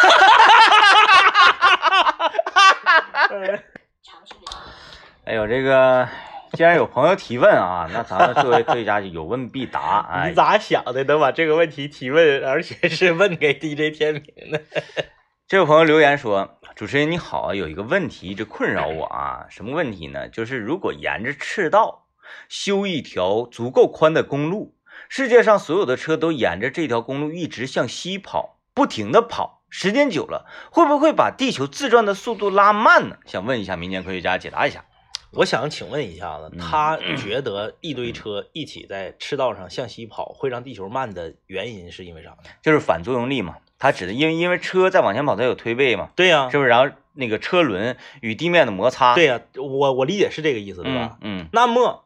[5.25, 6.07] 哎呦，这个
[6.53, 9.99] 既然有朋友提问啊，那咱们作为科学家就有问必答。
[10.11, 11.03] 哎你，咋想的？
[11.03, 14.61] 能把这个问题提问，而且是问给 DJ 天明的？
[15.47, 20.27] 这位朋友留言说，主持人你好啊，有一个问题一直困扰我啊，什么问题呢？
[20.27, 22.07] 就是如果沿着赤道
[22.49, 24.75] 修一条足够宽的公路，
[25.09, 33.15] 世界上所有的车都沿着这条公路一直向西跑，不停的跑，时间久了，会不会把地球自转的速度拉慢呢？
[33.25, 34.85] 想问一下民间科学家解答一下。
[35.31, 42.37] 我想请问一下子，嗯他觉得一堆车一起在赤道上向西跑会让地球慢的原因是因为啥呢？
[42.61, 46.69] 就是反作用力嘛，他指的因为因为车在往前跑，它有推背嘛，对呀、是不是？
[46.69, 51.17] 然后那个车轮与地面的摩擦，对呀、我我理解是这个意思，对吧？
[51.21, 51.43] 嗯？
[51.43, 52.03] 嗯，那么，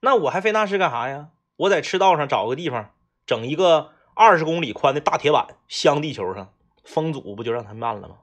[0.00, 1.28] 那我还费那事干啥呀？
[1.56, 2.90] 我在赤道上找个地方，
[3.24, 6.50] 整一个二十公里宽的大铁板镶地球上，
[6.86, 8.14] 风阻不就让它慢了吗？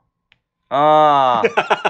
[0.70, 1.42] 啊，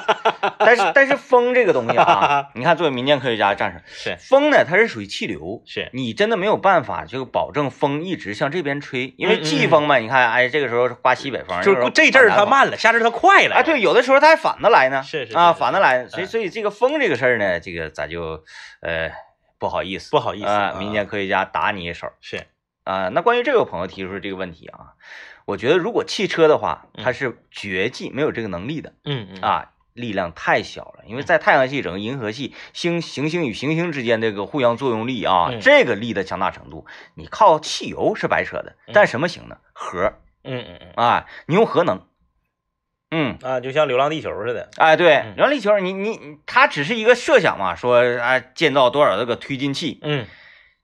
[0.59, 12.45] 但是但是风这个东西啊， 你看作为民间科学家战士，是风呢它是属于气流，是，你真的没有办法就保证风一直向这边吹，因为季风嘛，你看哎这个时候刮西北风，就那个时候这阵儿它。
[12.45, 13.55] 慢了，下阵儿它快了。
[13.55, 18.43] 哎，对，，有的时候它还反着来呢，啊，是是是是反着来，所以嗯所以这个风这个事儿呢，这个咱就
[18.81, 19.09] 呃
[19.57, 22.47] 不好意思，不好意思啊，民间科学家打你一手是
[22.83, 23.07] 啊。
[23.07, 24.99] 那关于这位朋友提出这个问题啊，
[25.45, 39.57] 我觉得如果汽车的话，它是绝技没有这个能力的嗯嗯，啊，力量太小了，因为在太阳系整个银河系星行星与行星之间这个互相作用力啊，嗯这个力的强大程度，你靠汽油是白扯的，但什么行呢？
[39.73, 42.05] 核嗯嗯嗯啊，你用核能，
[43.11, 43.37] 嗯。
[43.41, 44.69] 啊，就像《流浪地球》似的。
[44.77, 50.25] 哎，对，嗯然后力球，你你你，它只是一个设想嘛，说啊建造多少这个推进器，嗯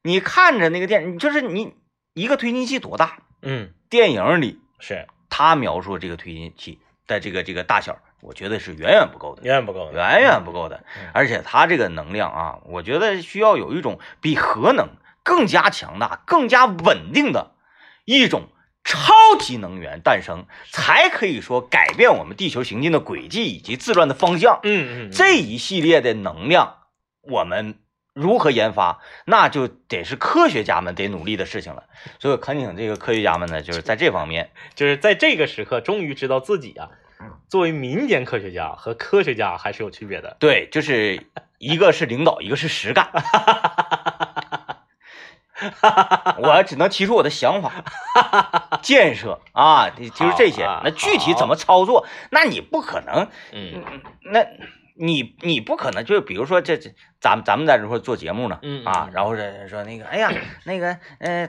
[0.04, 1.74] 你看着那个电，就是你
[2.14, 3.20] 一个推进器多大？
[3.42, 9.94] 嗯，电影里是他描述这个推进器的这个这个大小，我觉得是远远不够的，远远不够的。
[9.94, 11.10] 远远不够的嗯。
[11.14, 14.90] 而且它这个能量啊，我觉得需要有一种比核能
[15.24, 17.56] 更加强大、更加稳定的
[18.06, 18.50] 一种
[18.84, 24.60] 超级能源诞生，才可以说改变我们地球行进的轨迹以及自转的方向。
[24.64, 26.76] 嗯嗯，这一系列的能量，
[27.22, 27.80] 我们
[28.20, 31.84] 如何研发，那就得是科学家们得努力的事情了。
[32.20, 36.90] 所以恳请这个科学家们呢，就是在这方面， 就是在这个时刻，终于知道自己啊，
[37.48, 40.36] 作为民间科学家和科学家还是有区别的。
[40.40, 41.28] 对，就是
[41.58, 43.10] 一个是领导，一个是实干。
[46.38, 47.84] 我只能提出我的想法、
[48.82, 50.64] 建设啊，就是这些。
[50.86, 54.02] 那具体怎么操作，那你不可能，嗯嗯
[54.32, 54.46] 那
[55.00, 60.30] 你你不可能就是比如说这这，咱们咱们在这块做节目呢，嗯啊嗯，然后说说那个，哎呀，
[60.66, 61.48] 那个，呃，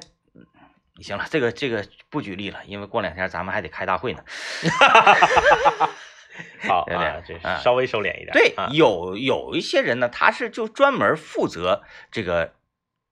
[1.01, 4.23] 行了，这个这个不举例了，因为过两天咱们还得开大会呢。
[6.69, 8.31] 好 对对啊，这啊稍微收敛一点。
[8.33, 12.55] 对啊，有有一些人呢，他是就专门负责这个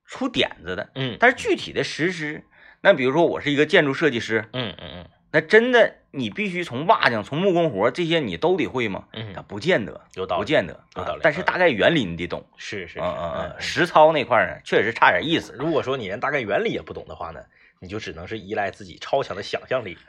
[0.07, 2.45] 出点子的，嗯，但是具体的实施，
[2.83, 9.05] 那比如说我是一个建筑设计师，嗯嗯嗯那真的你必须从瓦匠、从木工活这些你都得会吗？
[9.13, 12.47] 嗯那不见得，有道理不见得，有道理啊但是嗯大概原理你得懂。
[12.57, 13.57] 是是是，嗯嗯嗯，嗯。
[13.61, 15.55] 实操那块儿呢，确实差点意思。
[15.59, 17.41] 如果说你连大概原理也不懂的话呢，
[17.81, 19.99] 你就只能是依赖自己超强的想象力。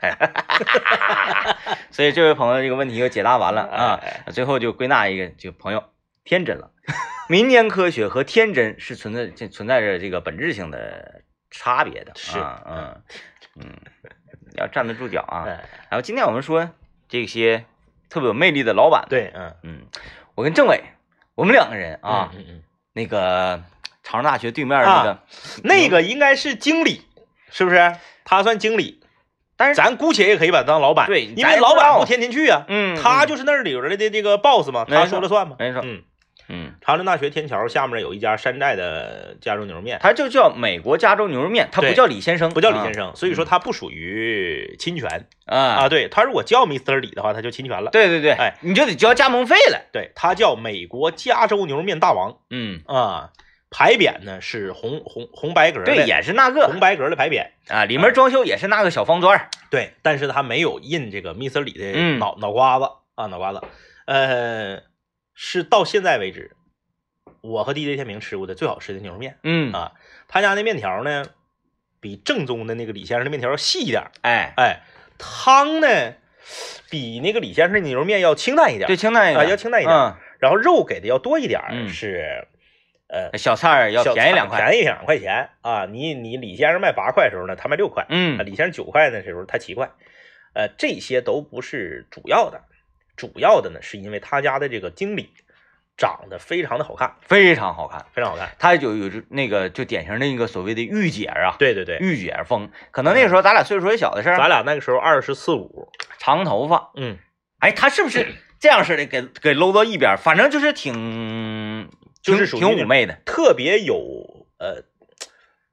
[1.90, 4.32] 所以这位朋友这个问题就解答完了啊哎。
[4.32, 5.84] 最后就归纳一个，就朋友
[6.24, 6.70] 天真了，
[7.28, 12.12] 民间科学和天真是存在这存在着这个本质性的差别的。
[12.16, 13.02] 是啊嗯
[13.56, 13.76] 嗯，
[14.60, 15.44] 要站得住脚啊。
[15.46, 16.70] 哎，然后今天我们说
[17.08, 17.64] 这些
[18.08, 19.80] 特别有魅力的老板，，对，嗯嗯，
[20.34, 20.82] 我跟政委，
[21.34, 23.62] 我们两个人啊，嗯嗯那个
[24.02, 25.18] 长沙大学对面那个、嗯，
[25.64, 27.02] 那个应该是经理，
[27.50, 27.96] 是不是？
[28.24, 29.00] 他算经理，
[29.56, 35.56] 但是咱姑且也可以把他当老板，对因为老板不天天去啊，嗯，他就是那里边的这个 boss 嘛，他说了算嘛。
[35.58, 36.02] 没错，嗯，
[36.50, 45.88] 嗯，长春大学天桥下面有一家山寨的加州牛肉面，它就叫美国加州牛肉面，它不叫李先生，不叫李先生生，所以说它不属于侵权啊啊。
[45.88, 46.96] 对它如果叫 Mr.
[46.96, 47.90] 李的话，它就侵权了。
[47.92, 49.80] 对对对，哎，你就得交加盟费了。
[49.92, 53.30] 对，它叫美国加州牛肉面大王嗯，啊，
[53.70, 57.46] 牌匾呢是红红红白格的，对，也是那个红白格的牌匾。
[57.68, 59.48] 啊，里面装修也是那个小方砖儿。
[59.70, 61.60] 对，但是它没有印这个 Mr.
[61.60, 63.60] 李的嗯脑、脑瓜子啊，脑瓜子。
[64.06, 64.82] 呃，
[65.42, 66.54] 是到现在为止，
[67.40, 69.92] 我和 DJ 天明吃过的最好吃的牛肉面嗯，啊。
[70.28, 71.24] 他家那面条呢，
[71.98, 74.82] 比正宗的那个李先生的面条要细一点儿，哎，哎，
[75.16, 76.14] 汤呢
[76.90, 79.96] 比那个李先生的牛肉面要清淡一点，对，清淡一啊，点，要清淡一点。
[79.96, 82.46] 嗯，然后肉给的要多一点，嗯是
[83.08, 84.58] 呃小菜儿要便宜两块。
[84.60, 85.86] 便宜两块钱啊。
[85.86, 88.02] 你你李先生卖八块的时候呢，他卖六块。
[88.02, 89.90] 啊，嗯李先生九块的时候他七块，
[90.52, 92.62] 呃，这些都不是主要的，
[93.20, 95.34] 主要的呢是因为他家的这个经理
[95.98, 98.06] 长得非常的好看，非常好看。
[98.14, 98.50] 非常好看。
[98.58, 102.70] 他就有就那个就典型的一个所谓的御姐啊，对对对，御姐风。
[102.90, 106.92] 可能那个时候咱俩岁数也小的事儿，咱俩那个时候二十四五，长头发。
[106.96, 107.18] 嗯，
[107.58, 108.26] 哎，他是不是
[108.58, 111.90] 这样式的给给搂到一边，反正就是挺
[112.22, 113.18] 挺就是挺妩媚的。
[113.26, 114.84] 特别有呃，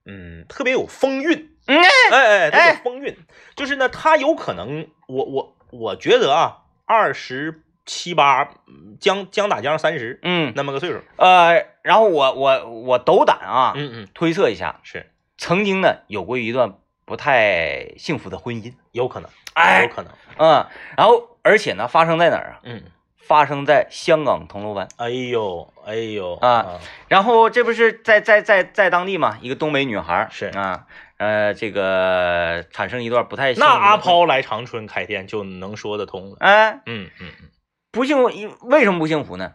[0.06, 1.80] 嗯，特别有风韵，嗯，
[2.12, 3.16] 哎哎，哎有风韵。
[3.56, 11.02] 就是呢，他有可能，我我我觉得啊，二十七八，嗯将将打将三十嗯，那么个岁数。
[11.18, 16.74] 呃，然后我我我斗胆啊，嗯嗯，推测一下，是曾经呢有过一段
[17.06, 20.12] 不太幸福的婚姻，有可能，有哎，可能。
[20.38, 20.66] 嗯，
[20.98, 22.60] 然后而且呢发生在哪儿啊？
[22.64, 22.84] 嗯，
[23.18, 24.88] 发生在香港铜锣湾。
[24.98, 36.38] 哎呦哎呦啊，然后这不是在在在在当地嘛，一个东北女孩是啊，呃，这个产生一段不太幸那阿抛来长春开店就能说得通了。
[36.40, 37.50] 哎，嗯嗯嗯
[37.92, 39.54] 不幸福，为什么不幸福呢？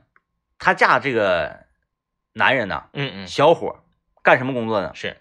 [0.58, 1.60] 她嫁这个
[2.32, 3.76] 男人呐，嗯嗯，小伙儿
[4.22, 4.92] 干什么工作呢？
[4.94, 5.18] 是。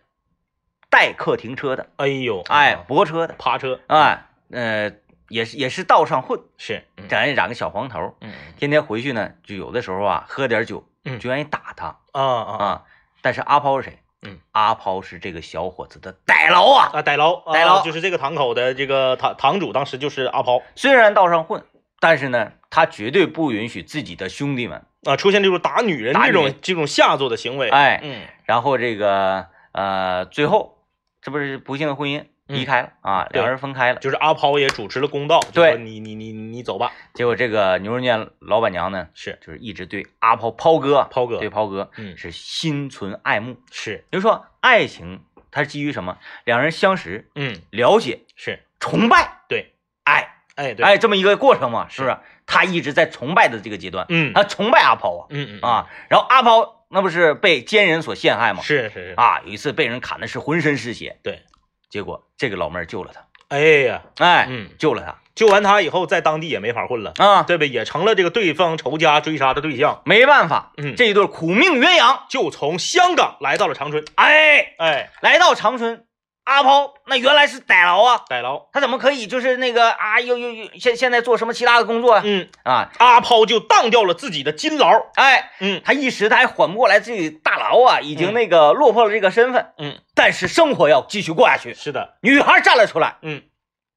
[0.90, 4.92] 代客停车的，哎呦，哎，啊泊车的，趴车，哎，呃，
[5.30, 12.84] 也是也是道上混，是，嗯染染个小黄头，嗯天天回去呢，就有的时候啊，喝点酒，嗯就愿意打他啊啊啊啊。
[13.22, 14.00] 但是阿抛是谁？
[14.24, 16.92] 嗯，阿抛是这个小伙子的代劳啊。
[16.94, 17.02] 啊！
[17.02, 21.64] 逮牢，啊逮牢就是这个堂口的这个堂堂主，当时就是阿抛虽然道上混，
[22.00, 27.70] 但是呢，他绝对不允许自己的兄弟们，啊，出现这种打女人这种这种下作的行为。
[27.70, 30.78] 哎，嗯，然后这个呃，最后
[31.22, 34.00] 这不是不幸的婚姻嗯离开了啊，两人分开了。
[34.00, 43.58] 就是阿抛也主持了公道，对你你你你走吧，结果这个牛肉面老板娘呢，是就是一直对阿抛抛哥抛哥对抛哥嗯是心存爱慕。
[43.72, 46.18] 是，也就是说，爱情它是基于什么？
[46.44, 49.74] 两人相识、嗯了解、是，崇拜、对，
[50.04, 52.18] 爱，哎对，哎，这么一个过程嘛，是不是？
[52.46, 58.62] 他一直在崇拜的这个阶段，嗯他崇拜阿抛啊嗯嗯啊，然后阿抛那不是被奸人所陷害吗？
[58.62, 61.44] 是是是，啊，有一次被人砍的是浑身是血，对，
[61.92, 65.16] 结果这个老妹儿救了他，哎呀，哎，嗯，救了他。
[65.34, 76.06] 救完他以后，在当地也没法混了，啊，对呗，也成了这个对方仇家追杀的对象，没办法，嗯这一对苦命鸳鸯，就从香港来到了长春，哎，哎，来到长春，
[76.44, 82.22] 阿抛那原来是逮牢啊，逮牢，他怎么可以就是那个啊，又又又现现在做什么其他的工作啊？
[82.26, 91.74] 嗯，啊，阿抛就当掉了自己的金牢，哎，嗯他一时他还缓不过来，自己大牢啊，已经嗯那个落魄了这个身份，嗯，但是生活要继续过下去。
[91.74, 93.44] 是的，女孩站了出来，嗯，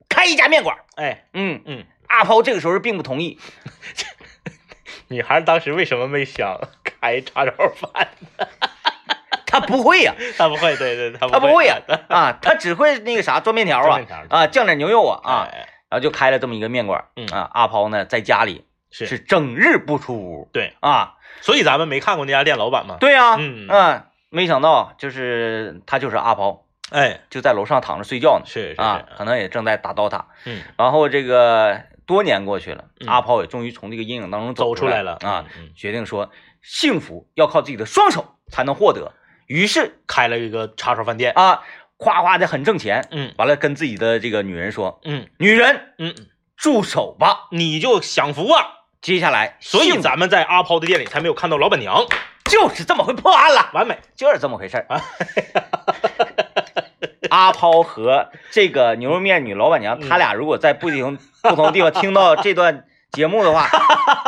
[0.09, 3.38] 开一家面馆，哎，嗯，嗯，阿抛这个时候并不同意，
[5.09, 8.09] 女孩当时为什么没想开叉烧饭？
[9.55, 11.67] 他不会呀、 他不会，对对，她他不会。
[11.67, 17.27] 呀、对 啊，他只会那个啥做面条啊 啊，酱点牛肉啊啊，哎然后就开了这么一个面馆，嗯。
[17.29, 19.07] 啊，阿抛呢在家里是。
[19.07, 23.69] 是整日不出屋对，啊，所以咱们没看过那家店老板吗？，对呀、嗯。
[23.69, 28.45] 嗯，没想到就是他就是阿抛，哎，就在楼上躺着睡觉呢。
[28.45, 30.23] 是是啊，可能也正在打 DOTA。
[30.47, 33.07] 嗯，然后这个多年过去了，嗯。
[33.09, 35.19] 阿抛也终于从这个阴影当中走出出来了。
[35.23, 35.45] 啊，
[35.77, 39.12] 决定说幸福要靠自己的双手才能获得。
[39.46, 41.62] 于是开了一个叉烧饭店，啊，
[41.96, 46.26] 夸夸的很挣钱，嗯完了跟自己的这个女人说嗯：“女人嗯嗯，
[46.57, 47.48] 住手吧。
[47.50, 52.07] 你就享福啊！”接下来，所以咱们在阿抛的店里才没有看到老板娘，
[52.46, 53.98] 就是这么会破案了，完美。
[54.16, 55.02] 就是这么回事儿啊。
[57.30, 63.68] 阿抛和这个牛肉面女老板娘，嗯他俩如果在不同不同地方听到这段节目的话，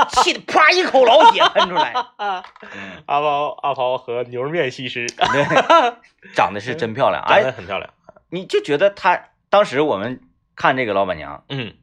[0.09, 1.95] 气得啪一口老血喷出来。
[2.19, 2.43] 嗯，
[3.07, 5.07] 阿抛阿抛和牛肉面西施，
[6.35, 7.23] 长得是真漂亮。
[7.29, 7.91] 长得哎，很漂亮。
[8.31, 10.21] 你就觉得她当时我们
[10.55, 11.75] 看这个老板娘，嗯，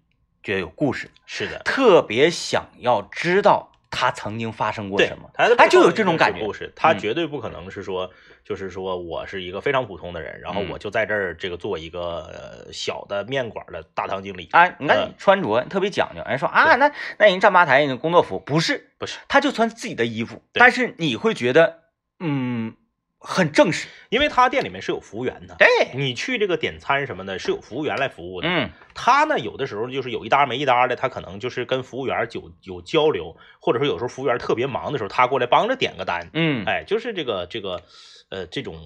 [0.42, 5.30] 觉得有故事，是的，特别想要知道她曾经发生过什么。
[5.34, 8.12] 他哎就有这种感觉故事，他嗯绝对不可能是说，
[8.44, 10.70] 就是说我是一个非常普通的人，然后嗯。
[10.70, 12.26] 我就在这儿这个做一个
[12.66, 18.40] 呃小的面馆的大堂经理，哎，你看穿着特别讲究，人说啊，那那人站吧台，人工作服。
[18.40, 21.80] 不是，不是，他就穿自己的衣服，但是你会觉得，
[22.20, 22.76] 嗯，
[23.24, 23.88] 很正式。
[24.10, 28.48] 因为他店里面是有服务员的，对，你去这个点餐什么的，是有服务员来服务的。
[28.48, 36.30] 嗯他呢，有的时候就是有一搭没一搭的，他可能就是跟服务员有有交流，或者说有时候服务员特别忙的时候，他过来帮着点个单。
[36.34, 37.82] 嗯哎，就是这个这个
[38.30, 38.78] 呃这种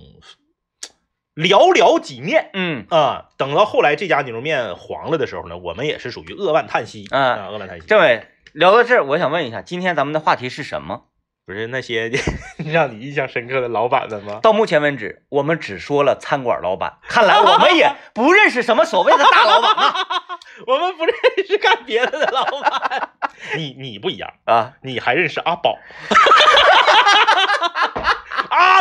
[1.35, 3.27] 寥寥几面嗯啊。
[3.35, 7.85] 等到后来这家牛肉面黄了的时候呢，我们也是属于扼腕叹息嗯啊，扼腕叹息。
[7.85, 11.07] 政委聊到这儿，我想问一下，今天咱们的话题是什么？
[11.47, 12.11] 不是那些
[12.73, 14.41] 让你印象深刻的老板们吗？
[14.43, 19.95] 到目前为止，我们只说了餐馆老板，看来我们也不认识什么所谓的大老板啊。
[20.67, 21.15] 我们不认
[21.47, 23.11] 识干别的的老板，
[23.55, 26.86] 你你不一样，啊，你还认识阿宝，阿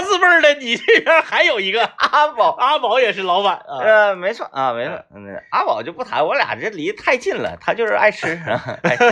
[0.07, 3.79] 字字辈儿的，你这边还有一个阿宝，阿宝也是老板啊。
[3.81, 5.05] 呃，没错啊，没错。
[5.15, 8.29] 嗯，阿宝就不谈，我俩这离太近了，他就是爱吃，
[8.83, 9.05] 爱吃。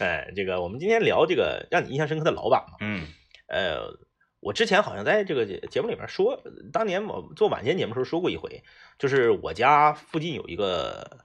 [0.00, 2.76] 哎，这个我们今天聊这个让你印象深刻的老板嘛。
[2.80, 3.06] 嗯
[3.48, 3.98] 呃，
[4.40, 6.42] 我之前好像在这个节节目里面说，
[6.72, 8.64] 当年我做晚间节目时候说过一回，
[8.98, 11.18] 就是我家附近有一个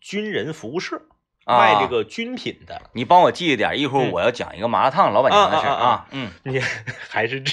[0.00, 1.02] 军人服务社，啊
[1.58, 2.80] 卖这个军品的。
[2.92, 4.12] 你帮我记着点，一会儿嗯。
[4.12, 5.72] 我要讲一个麻辣烫老板娘的事啊。
[5.72, 6.30] 啊啊啊嗯。
[6.44, 6.60] 你
[7.08, 7.52] 还是这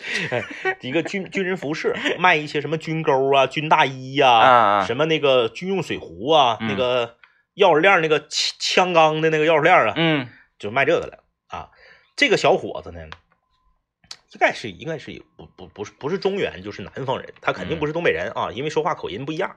[0.80, 6.68] 一个军军人服饰，卖一些什么军钩啊、军大衣呀、什么那个军用水壶啊，嗯。
[6.68, 7.16] 那个
[7.56, 10.28] 钥匙链那个枪枪钢的那个钥匙链啊，嗯。
[10.58, 11.70] 就卖这个的啊。
[12.16, 13.00] 这个小伙子呢，
[14.32, 19.56] 应该是应该是不不不是不是中原就是南方人，他肯定不是东北人啊，因为说话口音不一样。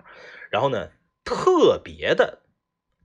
[0.50, 0.90] 然后呢，
[1.24, 2.42] 特别的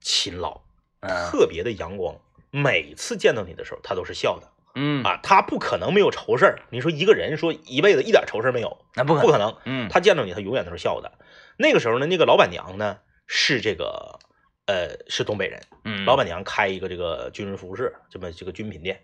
[0.03, 0.61] 勤劳，
[0.99, 2.15] 嗯特别的阳光，
[2.51, 6.59] 每次见到你的时候，他都是笑的嗯，啊，他不可能没有愁事儿。
[6.69, 9.55] 你说一个人说一辈子一点愁事儿没有，那不可不可能。
[9.65, 11.13] 嗯他见到你，他永远都是笑的。
[11.57, 12.97] 那个时候呢，那个老板娘呢
[13.27, 14.19] 是这个
[14.65, 19.01] 呃是东北人，嗯，老板娘开一个这个军人服务社，这么这个军品店，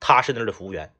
[0.00, 0.92] 他是那儿的服务员。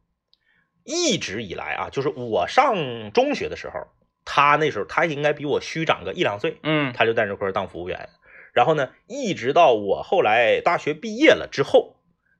[0.84, 3.86] 一直以来啊，就是我上中学的时候，
[4.24, 8.08] 他那时候他应该比我虚长个一两岁，嗯他就在那块儿当服务员。
[8.52, 11.96] 然后呢，一直到我后来大学毕业了之后，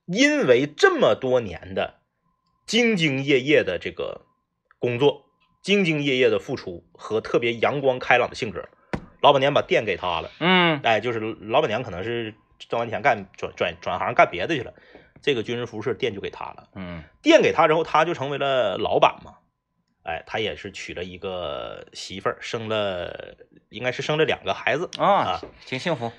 [0.07, 2.01] 因为这么多年的
[2.67, 4.23] 兢兢业业的这个
[4.79, 5.25] 工作，
[5.65, 8.69] 兢兢业业的付出和特别阳光开朗的性格，
[9.21, 10.31] 老板娘把店给他了。
[10.41, 14.75] 嗯哎，就是老板娘可能是挣完钱干转转转行干别的去了，
[15.23, 16.69] 这个军人服务社店就给他了。
[16.75, 19.37] 嗯店给他之后，他就成为了老板嘛。
[20.03, 23.37] 哎，他也是娶了一个媳妇儿，生了
[23.69, 26.11] 应该是生了两个孩子，啊，挺幸福。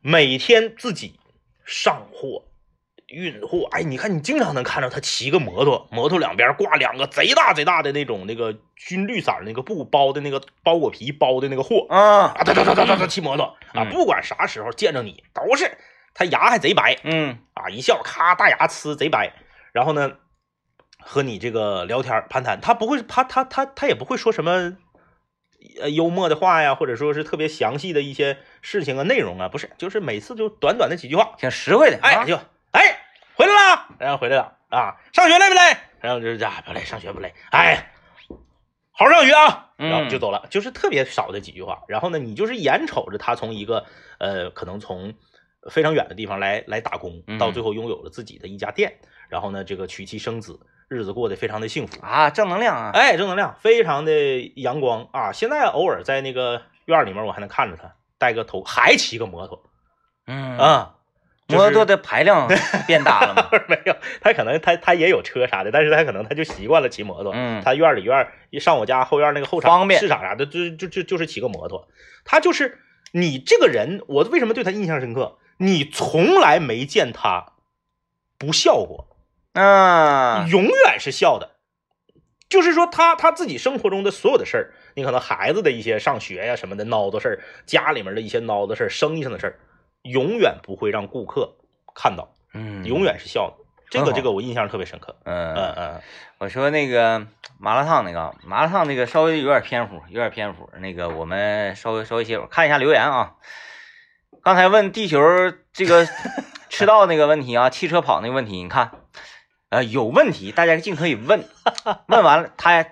[0.00, 1.18] 每天自己
[1.64, 2.44] 上货、
[3.08, 3.68] 运货。
[3.72, 15.76] 哎，你看，你经常能看到他骑个摩托，摩托两边挂两个贼大贼大的那种那个军绿色那个布包的那个包裹皮包的那个货啊啊，哒哒哒哒哒哒骑摩托啊，嗯不管啥时候见着你都是
[16.14, 19.32] 他牙还贼白，嗯啊，一笑咔大牙呲贼白，
[19.72, 20.16] 然后呢
[21.08, 24.76] 和你这个聊天儿攀谈，他不会他他他他也不会说什么
[25.80, 31.98] 呃幽默的话呀，或者说是特别详细的一些事情啊内容啊，不是，就是每次就短短的几句话，挺实惠的。
[32.02, 32.36] 哎啊就
[32.72, 32.98] 哎
[33.36, 35.60] 回来了，然后回来了啊，上学累不累？
[36.00, 37.92] 然后就是啊不累，上学不累，哎。
[38.98, 41.82] 好好上学啊，然后就嗯走了，就是特别少的几句话。
[41.86, 43.84] 然后呢，你就是眼瞅着他从一个
[44.16, 45.12] 呃，可能从
[45.70, 48.98] 非常远的地方来来打工，嗯到最后拥有了自己的一家店，
[49.28, 52.00] 然后呢，这个娶妻生子，日子过得非常的幸福。
[52.00, 52.90] 啊，正能量啊。
[52.94, 55.32] 哎，正能量，非常的阳光啊！
[55.32, 59.62] 现在偶尔在那个院里面，我还能看着他戴个头，还骑个摩托
[60.26, 60.92] 嗯，啊。
[61.48, 62.48] 就是摩托的排量
[62.88, 63.48] 变大了吗。
[63.70, 67.32] 没有，他可能他他也有车啥的，但是他可能他就习惯了骑摩托。
[67.36, 71.86] 嗯他院里院一上我家后院那个后场方便市场啥的，就就就就是骑个摩托。
[72.24, 72.80] 他就是
[73.12, 75.38] 你这个人，我为什么对他印象深刻？
[75.58, 77.52] 你从来没见他
[78.36, 79.15] 不笑过，
[79.56, 81.50] 嗯永远是笑的。
[82.48, 89.58] 就是说他他自己生活中的所有的事儿，你可能孩子的一些上学呀什么的孬的事儿，家里面的一些孬的事儿，生意上的事儿，
[90.02, 91.56] 永远不会让顾客
[91.94, 92.32] 看到。
[92.54, 93.64] 嗯，永远是笑的。
[93.90, 95.16] 这个这个我印象特别深刻。
[95.24, 96.00] 嗯嗯嗯
[96.38, 97.26] 我说那个
[97.58, 100.70] 麻辣烫那个麻辣烫那个稍微有点偏乎，有点偏乎。
[100.78, 103.34] 那个我们稍微稍微歇会儿看一下留言啊。
[104.42, 105.20] 刚才问地球
[105.72, 106.06] 这个
[106.70, 108.90] 赤道那个问题啊，汽车跑那个问题，你看，
[109.76, 111.44] 呃，有问题大家尽可以问，
[112.06, 112.86] 问完了他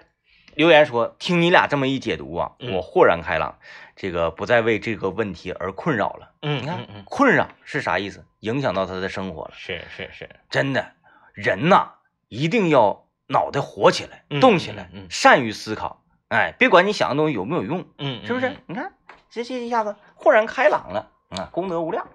[0.55, 3.59] 留言说，听你俩这么一解读啊，嗯我豁然开朗，
[3.97, 6.33] 这个不再为这个问题而困扰了。
[6.43, 8.27] 嗯，你看困扰是啥意思？
[8.41, 9.53] 影响到他的生活了。
[9.57, 10.93] 是是是，真的，
[11.33, 11.93] 人呐，
[12.29, 16.05] 一定要脑袋活起来，嗯动起来，善于思考。
[16.29, 18.49] 哎，别管你想的东西有没有用，嗯，是不是？
[18.49, 18.57] 嗯？
[18.67, 18.93] 你看，
[19.31, 22.07] 这这一下子豁然开朗了啊，功德无量。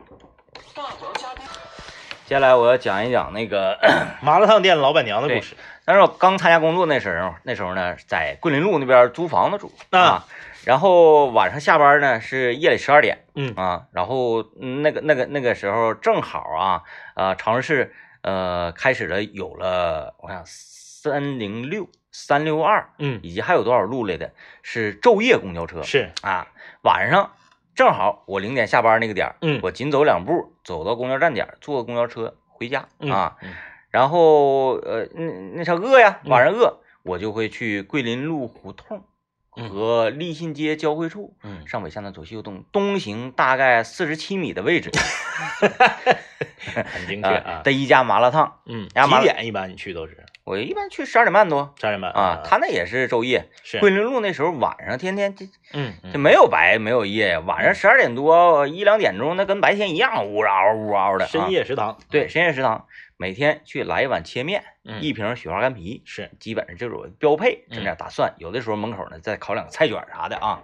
[2.29, 3.79] 接下来我要讲一讲那个，
[4.21, 5.55] 麻辣烫店老板娘的故事。
[5.83, 9.99] 但是我刚参加工作那时候，那时候呢，在桂林路那边租房子住啊。
[9.99, 10.25] 啊，
[10.63, 13.55] 然后晚上下班呢是夜里十二点，嗯。
[13.55, 16.83] 啊，然后嗯那个那个那个时候正好啊，
[17.15, 26.45] 呃，长春市呃开始了有了，我想三零六、三六二，嗯，以及还有多少路来的，是昼夜公交车是，啊，
[26.83, 27.31] 晚上
[27.79, 33.53] 正好我零点下班那个点儿，嗯我紧走两步走到公交站点儿，坐公交车回家嗯啊，，嗯
[33.89, 35.23] 然后呃那
[35.55, 39.05] 那啥饿呀，嗯晚上饿，我就会去桂林路胡同
[39.55, 41.37] 嗯和立信街交汇处。
[41.41, 44.91] 嗯，上北下南左西右东，东行大概四十七米的位置
[46.85, 47.61] 很精确呃啊。
[47.63, 48.59] 的一家麻辣烫。
[48.65, 50.25] 嗯，几点一般你去都是？
[50.49, 53.49] 我一般去十二点半多十二点半啊，他那也是昼夜。
[53.63, 53.79] 是。
[53.79, 55.47] 桂林路那时候晚上天天这
[56.11, 61.25] 这没有白没有夜，晚上十二点多一两点钟那跟白天一样，呜嗷呜嗷的。
[61.25, 61.27] 啊。
[61.27, 61.99] 深夜食堂。
[62.09, 66.31] 对深夜食堂，每天去来一碗切面，嗯一瓶雪花干啤，是。
[66.39, 70.63] 基本上这种标配，整点大蒜，有的时候门口呢再烤两个菜卷啥的啊。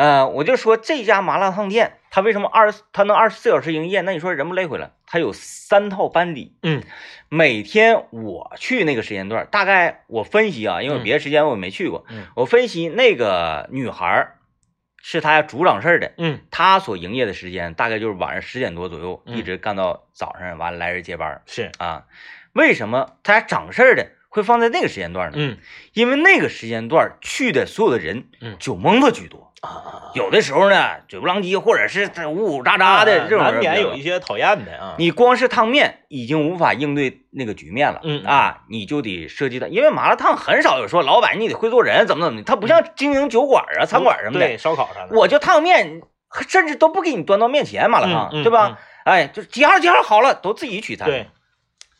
[0.00, 4.00] 呃，我就说这家麻辣烫店，它为什么二它能二十四小时营业？
[4.00, 4.92] 那你说人不累回来？
[5.06, 6.82] 它有三套班底，嗯
[7.28, 14.38] 每天我去那个时间段，大概我分析啊，因为嗯别的时间我没去过，嗯我分析那个女孩儿
[15.02, 22.04] 是她家主掌事儿的，嗯她所营业的时间大概就是晚上十点多左右，嗯一直干到早上，完了来人接班是啊。
[22.54, 25.36] 为什么他家掌事儿的会放在那个时间段呢？
[25.38, 25.58] 嗯
[25.92, 34.94] 因为那个时间段去的所有的人，嗯酒蒙子居多，啊，有的时候呢嘴不狼叽，或者是这呜呜喳喳的这种人难免有一些讨厌的啊。
[34.98, 46.00] 你光是烫面已经无法应对那个局面了，嗯啊，你就得涉及到，因为麻辣烫很少有说老板你得会做人，怎么怎么的，他不像经营酒馆啊、餐馆什么的，对烧烤啥的，我就烫面，
[46.48, 48.78] 甚至都不给你端到面前，麻辣烫，对吧？
[49.04, 51.08] 哎，就几号几号好了，都自己取餐。
[51.08, 51.26] 对，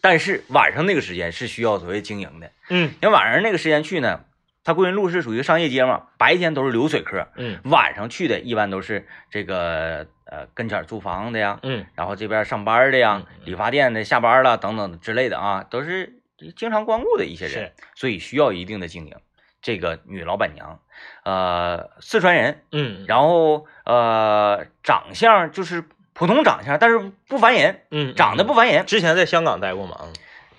[0.00, 2.92] 但是晚上那个时间是需要所谓经营的，嗯。
[3.02, 4.24] 因为晚上那个时间去呢，
[4.64, 7.60] 它桂林路是属于商业街嘛，白天都是流水客，嗯。
[7.64, 11.84] 晚上去的一般都是这个呃跟前租房的呀，嗯。
[11.94, 16.20] 然后这边上班的呀理发店的下班了等等之类的啊，都是
[16.56, 19.16] 经常光顾的一些人是，所以需要一定的经营。
[19.62, 20.80] 这个女老板娘，
[21.22, 23.04] 呃，四川人，嗯。
[23.06, 25.84] 然后呃，长相就是
[26.20, 28.84] 普通长相，但是不烦人，嗯，长得不烦人。
[28.84, 30.00] 之前在香港待过吗？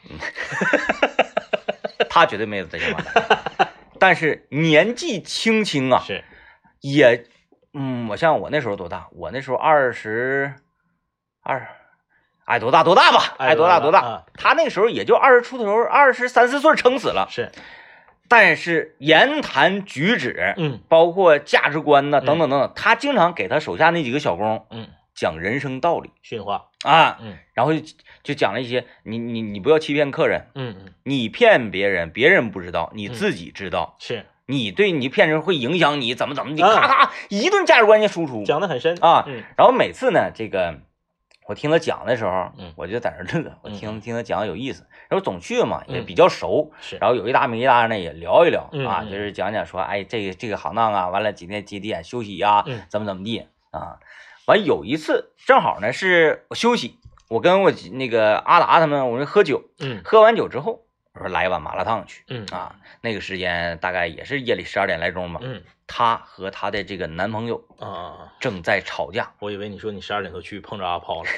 [2.10, 3.68] 她绝对没有在香港待，
[4.00, 6.24] 但是年纪轻轻啊，是。
[6.80, 7.26] 也，
[7.76, 9.08] 嗯，我像我那时候多大？
[9.12, 10.52] 我那时候二十
[11.44, 11.68] 二，
[12.44, 14.00] 爱多大多大吧，爱多大多大。
[14.00, 17.28] 啊他那个时候也就二十出头，二十三四岁撑死了。
[17.30, 17.52] 是。
[18.28, 20.80] 但是言谈举止，嗯。
[20.90, 24.66] 包括价值观呐、嗯等等等等，他经常给他手下那几个小工。
[24.72, 24.88] 嗯
[25.22, 27.94] 讲人生道理训话啊，嗯然后就
[28.24, 33.96] 就讲了一些，你你你不要欺骗客人，嗯嗯你骗别人，别人不知道，你嗯自己知道。
[34.00, 38.44] 是你对你骗人会影响你怎么怎么的，啊咔咔一顿价值观念输出。
[38.46, 40.80] 讲的很深啊嗯然后每次呢，这个
[41.46, 44.88] 我听他讲的时候，嗯我就在那乐，我嗯听听他讲的有意思。
[45.08, 54.00] 然后总去嘛，也嗯比较熟，是然后有一搭没一搭呢也聊一聊啊，就是讲讲说，哎，这个这个行当啊，完了几天几点休息呀、嗯怎么怎么地啊。
[54.46, 56.98] 完有一次正好呢是我休息，
[57.30, 60.84] 我跟我那个阿达他们我们喝酒，嗯喝完酒之后，
[61.14, 62.76] 我说来一碗麻辣烫去嗯啊。
[63.02, 68.34] 那个时间大概也是夜里十二点来钟吧，嗯她和她的这个男朋友啊啊啊！
[68.40, 69.32] 正在吵架。
[69.40, 71.30] 我以为你说你十二点多去碰着阿抛了，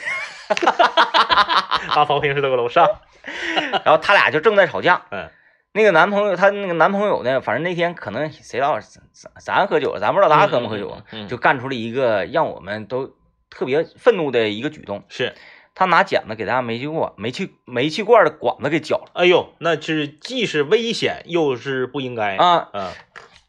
[0.55, 2.87] 哈阿抛平时都搁楼上，
[3.83, 5.01] 然后他俩就正在吵架。
[5.11, 5.29] 嗯
[5.73, 11.25] 那个男朋友，他那个男朋友呢，反正那天可能谁知道咱咱咱喝酒，咱不知道他喝没喝酒啊，嗯嗯嗯。
[11.25, 13.15] 嗯就干出了一个让我们都
[13.49, 15.03] 特别愤怒的一个举动。
[15.09, 15.33] 是，
[15.73, 19.11] 他拿剪子给他煤气罐、煤气煤气罐的管子给绞了。
[19.15, 22.69] 哎呦，那是既是危险又是不应该啊！
[22.73, 22.91] 嗯。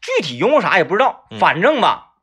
[0.01, 1.39] 具体拥护啥也不知道，嗯。
[1.39, 2.13] 反正吧，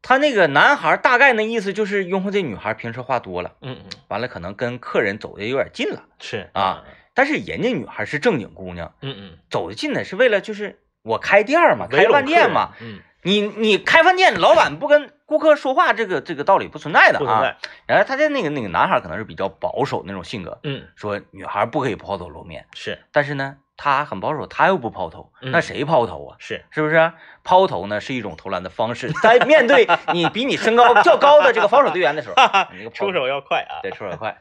[0.00, 3.90] 他那个男孩大概那意思就是拥护这女孩平时话多了，嗯嗯。
[4.08, 17.56] 完了可能跟客人走的有点近了，是啊，但是人家女孩是正经姑娘，嗯嗯，走得近的是为了就是我开店嘛，开饭店嘛，嗯，你你开饭店，老板不跟顾客说话，这个这个道理不存在的啊。
[17.86, 26.36] 然后他家那个那个男孩可能是比较保守那种性格，嗯说女孩不可以抛头露面，是但是呢，他很保守，他又不抛头，嗯那谁抛头啊？
[26.38, 27.12] 是，是不是？
[27.44, 32.34] 抛头呢是一种投篮的方式，在面对你比你身高 较高的这个防守队员的时候，
[32.78, 34.36] 你出手要快啊，对出手快，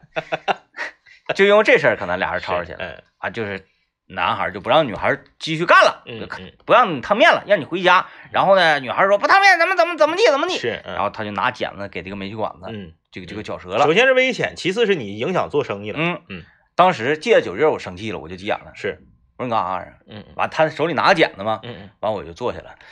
[1.36, 3.66] 就因为这事儿可能俩人吵吵起来啊，就是
[4.08, 6.04] 男孩就不让女孩继续干了，
[6.66, 8.06] 不让你烫面了，让你回家。
[8.32, 10.58] 然后呢，女孩说不烫面，怎么怎么怎么地怎么地。
[10.58, 13.86] 是，嗯然后他就拿剪子给这个煤气管子，嗯，这个这个绞折了。
[13.86, 13.94] 首。
[13.94, 16.22] 先是危险，其次是你影响做生意了，嗯。
[16.30, 16.44] 嗯，
[16.76, 19.02] 当时借着酒劲儿，我生气了，我就急眼了，是，
[19.38, 19.98] 我说你干啥玩意儿？
[20.08, 20.24] 嗯。
[20.36, 21.90] 完，他手里拿个剪子嘛，嗯嗯。
[22.02, 22.76] 完我就坐下了。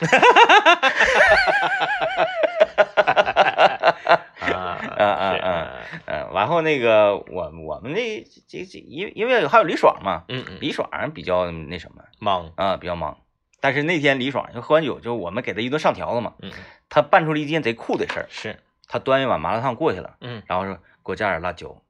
[4.42, 5.68] 嗯啊嗯嗯嗯
[6.06, 13.16] 嗯，完后那个我我们那这这，因为因为还有李爽嘛，嗯嗯，李爽比较那什么忙，啊，比较忙。
[13.60, 16.50] 但是那天李爽就喝完酒，就我们给他一顿上条子嘛，嗯。
[16.50, 16.52] 嗯
[16.92, 18.26] 他办出了一件贼酷的事儿。
[18.28, 20.42] 是，他端一碗麻辣烫过去了，嗯。
[20.46, 21.80] 然后说给我加点辣椒，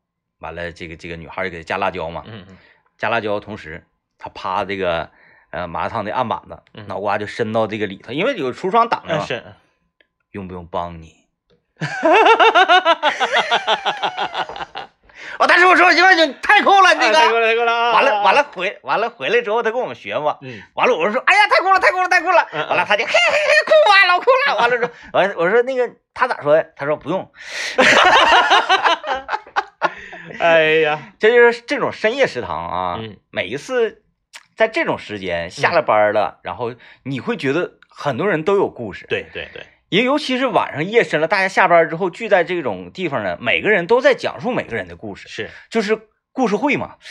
[0.41, 2.59] 完了这个这个女孩就给他加辣椒嘛，嗯嗯。
[2.99, 3.87] 加辣椒同时
[4.19, 5.11] 他趴这个
[5.51, 6.87] 呃麻辣烫的案板子，嗯。
[6.87, 9.43] 脑瓜就伸到这个里头，因为有橱窗挡着是，
[10.33, 11.17] 用不用帮你？
[11.81, 14.30] 我当时
[15.41, 17.13] 我说媳妇儿你太酷了，这个。
[17.13, 17.41] 太酷个。
[17.41, 17.93] 了太酷了啊！
[17.93, 20.61] 完了完了，回完了回来之后，他跟我们学嘛，嗯。
[20.75, 26.73] 完了我说哎呀太酷了太酷了太酷了，完了他就嘿嘿嘿酷啊老酷了，完了说完了我说那个他咋说的？
[26.77, 27.31] 他说不用，
[30.41, 33.17] 哎呀，这就是这种深夜食堂啊，嗯。
[33.31, 34.03] 每一次
[34.57, 36.75] 在这种时间下了班了，然后
[37.05, 46.01] 你会觉得很多人都有故事，，对对对，也尤其是晚上夜深了，大家下班之后聚在这种地方呢，每个人都在讲述每个人的故事，是，就是
[46.33, 46.97] 故事会嘛。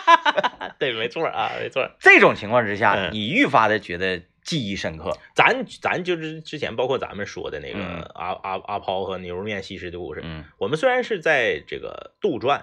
[0.78, 1.88] 对，没错啊，没错。
[2.00, 5.16] 这种情况之下，嗯你愈发的觉得记忆深刻。
[5.34, 12.62] 咱咱就是之前包括咱们说的那个嗯阿阿阿抛和牛肉面西施的故事，嗯，我们虽然是在这个杜撰，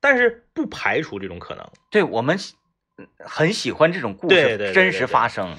[0.00, 1.70] 但是不排除这种可能。
[1.90, 2.54] 对我们喜
[3.18, 5.54] 很喜欢这种故事真实对对发生。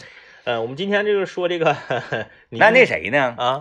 [0.46, 1.76] 呃，我们今天就是说这个，
[2.50, 3.36] 你那那谁呢？
[3.38, 3.60] 啊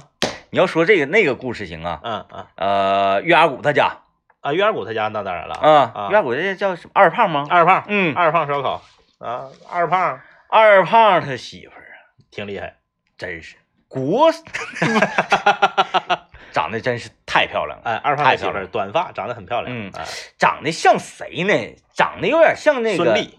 [0.50, 2.00] 你要说这个那个故事行啊？
[2.02, 3.98] 嗯嗯呃，月牙谷他家
[4.40, 7.46] 啊，月牙谷他家那当然了，啊，啊月牙谷这叫什么二胖吗？
[7.50, 8.82] 二胖，嗯，二胖烧烤
[9.18, 12.00] 啊，二胖二胖他媳妇儿啊，
[12.30, 12.76] 挺厉害，
[13.18, 13.56] 真是
[13.88, 14.30] 国
[16.50, 20.04] 长得真是太漂亮了，哎，二胖的媳妇儿太漂亮短发，长得很漂亮，嗯啊，
[20.38, 21.76] 长得像谁呢？
[21.92, 23.34] 长得有点像那个孙俪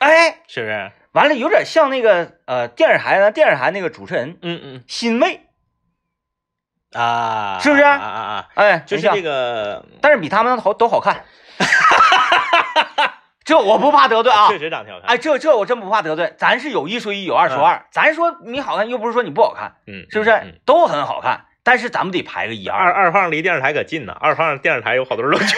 [0.00, 0.92] 哎，是不是？
[1.12, 4.84] 完了有点像那个呃电视台呢，电视台那个主持人嗯嗯。
[4.88, 5.40] 欣慰，
[6.92, 7.96] 啊，是不是啊？
[7.96, 11.24] 啊啊，哎，就是很像这个，但是比他们好都好看。
[13.44, 14.48] 这我不怕得罪啊。
[14.48, 20.30] 确，实长得挺好看，哎，这这我真不怕得罪，咱是有一说一，有二说二，咱说你好看，又不是说你不好看，嗯，是不是？
[20.30, 22.92] 嗯都很好看，但是咱们得排个一二。
[22.92, 25.56] 二胖离电视台可近呢，二胖电视台有好多人都去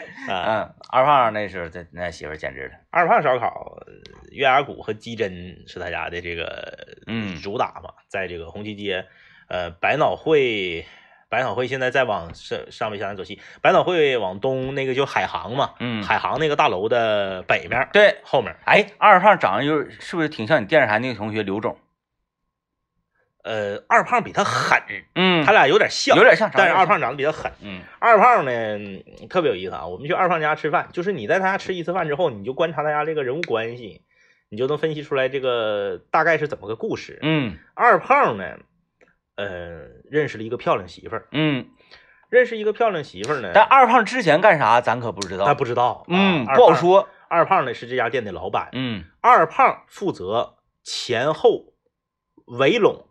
[0.28, 3.76] 嗯，二胖那时候这那媳妇儿简直了，二胖烧烤，
[4.30, 7.40] 月牙谷和鸡胗是他家的这个嗯。
[7.40, 9.04] 主打嘛，在这个红旗街，
[9.48, 10.84] 呃，百脑汇，
[11.28, 21.76] 百脑汇现在再往上上面向南走西，百脑汇往东那个就海航嘛，嗯，海航那个大楼的北面对，后面，哎，二胖长得就是是不是挺像你电视台那个同学刘总？
[23.42, 24.78] 呃，二胖比他狠，
[25.14, 27.50] 嗯，他俩有点像，有点像，但是二胖长得比他狠。
[27.60, 28.52] 嗯二胖呢
[29.28, 34.02] 特别有意思啊，我们去二胖家吃饭，就是你在他家吃一次饭之后，你就观察他家这个人物关系，
[34.48, 37.18] 你就能分析出来这个大概是怎么个故事。
[37.22, 38.44] 嗯二胖呢，
[39.34, 41.66] 呃，认识了一个漂亮媳妇儿，嗯，
[42.30, 46.74] 认识一个漂亮媳妇儿呢，但二胖之前干啥咱可不知道，他不知道，嗯，啊不好。
[46.74, 51.72] 说，二胖二胖呢是这家店的老板，嗯二胖负责前后
[52.46, 53.06] 围拢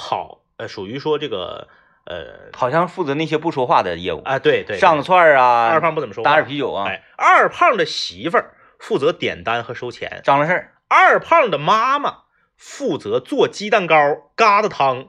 [0.00, 1.68] 跑，呃，属于说这个
[2.06, 12.20] 呃好像负责那些不说话的业务，啊，对对，上个串儿啊，二胖不怎么说话，打点啤酒啊，哎，二胖的媳妇儿负责点单和收钱，张罗事儿，二胖的妈妈
[12.56, 13.96] 负责做鸡蛋糕、
[14.34, 15.08] 疙瘩汤，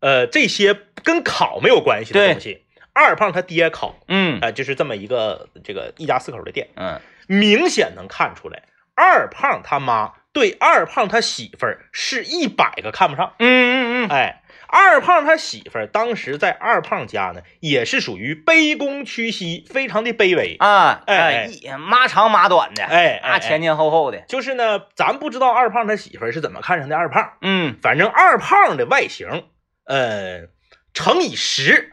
[0.00, 2.64] 呃，这些跟烤没有关系的东西。
[2.94, 4.38] 二胖他爹烤，嗯。
[4.40, 7.00] 啊、就是这么一个这个一家四口的店，嗯。
[7.26, 8.64] 明显能看出来，
[8.94, 13.32] 二胖他妈对二胖他媳妇儿是一百个看不上。
[13.38, 13.61] 嗯
[14.08, 20.56] 哎，二胖他媳妇儿当时在二胖家呢，也是属于卑躬屈膝，非常的卑微。
[20.58, 21.48] 啊，哎
[21.78, 29.44] 妈长妈短的，哎，哎啊，前前后后的，就是呢，咱不知道二胖他媳妇儿是怎么看上的二胖，嗯反正二胖的外形，
[29.84, 30.48] 呃，
[30.94, 31.92] 乘以十，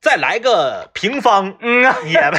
[0.00, 2.30] 再来个平方，嗯啊也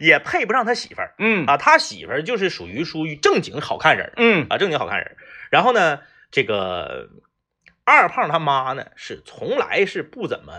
[0.00, 1.56] 也配不上他媳妇儿嗯啊。
[1.56, 5.16] 他媳妇儿就是属于属于正经好看人嗯啊，正经好看人。
[5.50, 6.00] 然后呢，
[6.30, 7.08] 这个
[7.86, 10.52] 二胖他妈呢，是从来是不怎么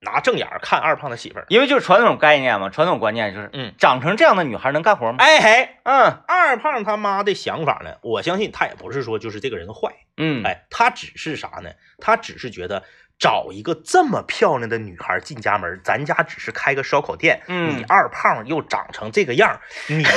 [0.00, 1.44] 拿正眼看二胖的媳妇儿。
[1.48, 5.18] 因为就是传统概念嘛，传统观念就是，嗯，长成这样的女孩能干活吗？
[5.20, 11.70] 哎嘿，嗯二胖他妈的想法呢，我相信他也不是说就是这个人坏，嗯，哎，他只是啥呢？
[11.98, 12.82] 他只是觉得
[13.18, 20.02] 找一个这么漂亮的女孩进家门，咱家只是开个烧烤店，嗯你二胖又长成这个样儿，你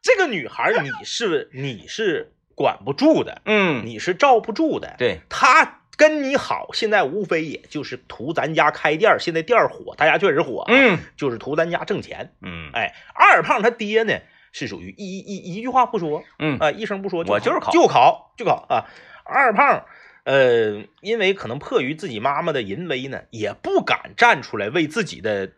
[0.00, 4.96] 这个女孩你是你是管不住的，嗯，你是罩不住的。
[4.98, 12.34] 对，他跟你好，现在无非也就是图咱家开店儿，现在店儿火，他家确实火，，嗯就是图咱家挣钱。
[12.42, 14.14] 嗯哎，二胖他爹呢
[14.52, 18.84] 是属于一一一句话不说，嗯啊，一声不说就我就是考就考就考啊。
[19.24, 19.84] 二胖，
[20.24, 25.52] 呃，因为可能迫于自己妈妈的淫威呢，也不敢站出来为自己的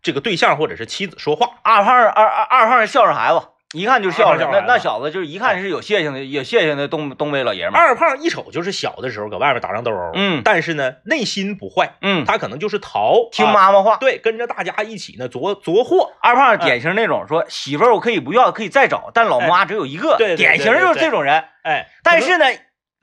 [0.00, 1.58] 这个对象或者是妻子说话。
[1.62, 7.88] 二胖二二二胖是孝顺孩子，一看就是孝顺，那那小子就是一看是有血性的，有血性的东东北老爷们儿。
[7.88, 10.42] 二胖一瞅就是小的时候搁外面打仗斗殴，嗯。
[10.44, 13.96] 但是呢内心不坏，嗯，他可能就是淘，听啊妈妈话。
[13.96, 16.12] 对，跟着大家一起呢琢琢货。
[16.20, 21.44] 二胖典型那种说媳妇儿我可以不要，可以再找，但老妈只有一个，典型就是这种人。
[21.62, 22.44] 哎，但是呢，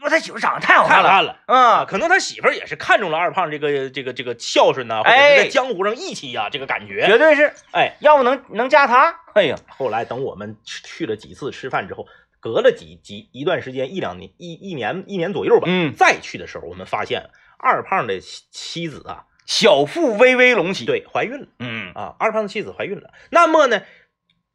[0.02, 7.06] 我他媳妇长得太好看了，嗯，可能他媳妇儿也是看中了二胖这个这个这个孝顺呐、或者在江湖上义气呀、这个感觉。
[7.06, 12.08] 绝对是，哎，要不能能嫁他，哎呀，后来等我们去去了几次吃饭之后，
[12.40, 21.48] 隔了几几一段时间，一两年一一年一年左右吧，嗯，再去的时候，我们发现二胖的妻妻子啊，小腹微微隆起，，对，怀孕了。
[21.60, 21.92] 嗯。
[21.94, 23.12] 啊，二胖的妻子怀孕了。
[23.32, 23.82] 那么呢，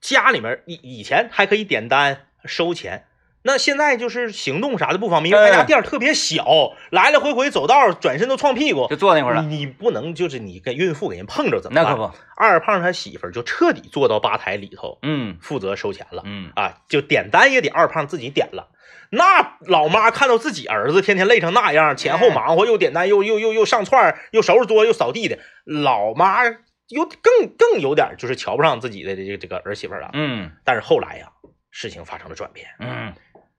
[0.00, 3.04] 家里面以以前还可以点单收钱。
[3.46, 11.84] 那现在就是行动啥的不方便，因为他家嗯店儿特别小，来来回回走道转身都撞屁股就，坐那块儿了，你你不能就是你跟孕妇给人碰着怎么办？
[11.84, 16.22] 那可不，二胖他媳妇儿就彻底坐到吧台里头，嗯负责收钱了。
[16.24, 18.70] 嗯，啊，就点单也得二胖自己点了。
[19.10, 26.44] 那老妈看到自己儿子天天累成那样，前后忙活，又点单，又又又又上串儿，又收拾桌，又扫地的，老妈
[26.88, 30.10] 有更更有点就是瞧不上自己的这个这个儿媳妇了。
[30.14, 31.28] 嗯但是后来呀，
[31.70, 32.66] 事情发生了转变。
[32.80, 33.12] 嗯，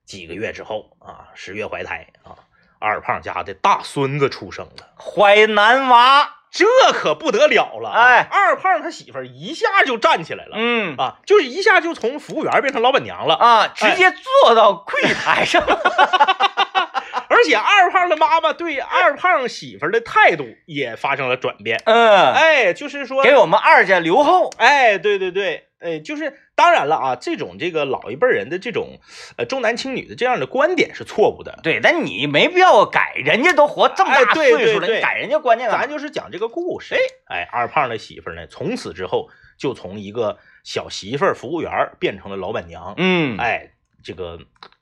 [0.06, 2.38] 几个月之后啊，十月怀胎啊，
[2.78, 8.02] 二胖家的大孙子出生了，怀男娃，这可不得了了啊！
[8.06, 10.52] 哎二胖他媳妇儿一下就站起来了。
[10.54, 14.10] 嗯啊，就是一下就从服务员变成老板娘了，啊，直接
[14.42, 15.62] 坐到柜台上，
[17.28, 21.82] 而且二胖的妈妈对二胖媳妇儿的态度也发生了转变。
[21.84, 28.98] 嗯，哎，就是说，给我们二家留后，哎，对对对，哎，就是当然了啊，这种这个老一辈人的这种
[29.36, 31.60] 呃重男轻女的这样的观点是错误的。
[31.62, 35.86] 对，但你没必要改，人家都活这么大岁数了，对对你改人家观念干咱？
[35.86, 36.96] 就是讲这个故事。
[37.26, 39.28] 哎，二胖的媳妇儿呢，从此之后
[39.58, 42.94] 就从一个小媳妇儿、服务员变成了老板娘。
[42.96, 44.38] 嗯，哎，这个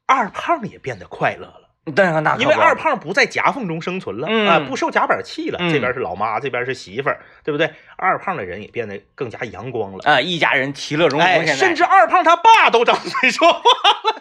[0.07, 1.64] 二胖也变得快乐了。
[1.87, 5.59] 那那可不因为二胖不在夹缝中生存了，嗯啊，不受夹板气了。
[5.61, 7.71] 嗯这边是老妈，这边是媳妇儿，对不对？
[7.97, 9.99] 二胖的人也变得更加阳光了。
[10.05, 13.61] 啊，一家人其乐融融，哎，甚至二胖他爸都张嘴说话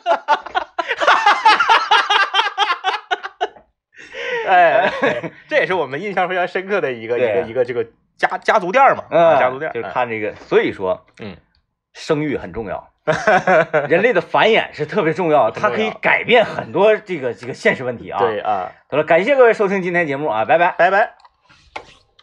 [0.05, 0.43] 了。
[4.47, 7.85] 哎，哎这也是我们印象非常深刻的一个一个一个这个
[8.17, 9.05] 家家族店嘛，
[9.39, 11.37] 家族店就看这个，所以说，嗯，
[11.93, 12.89] 生育很重要，
[13.89, 18.19] 人类的繁衍是特别重要，它可以改变很多这个这个现实问题啊。
[18.19, 20.73] 对，啊，好了，感谢各位收听今天节目啊，拜拜。
[20.77, 21.22] 拜拜。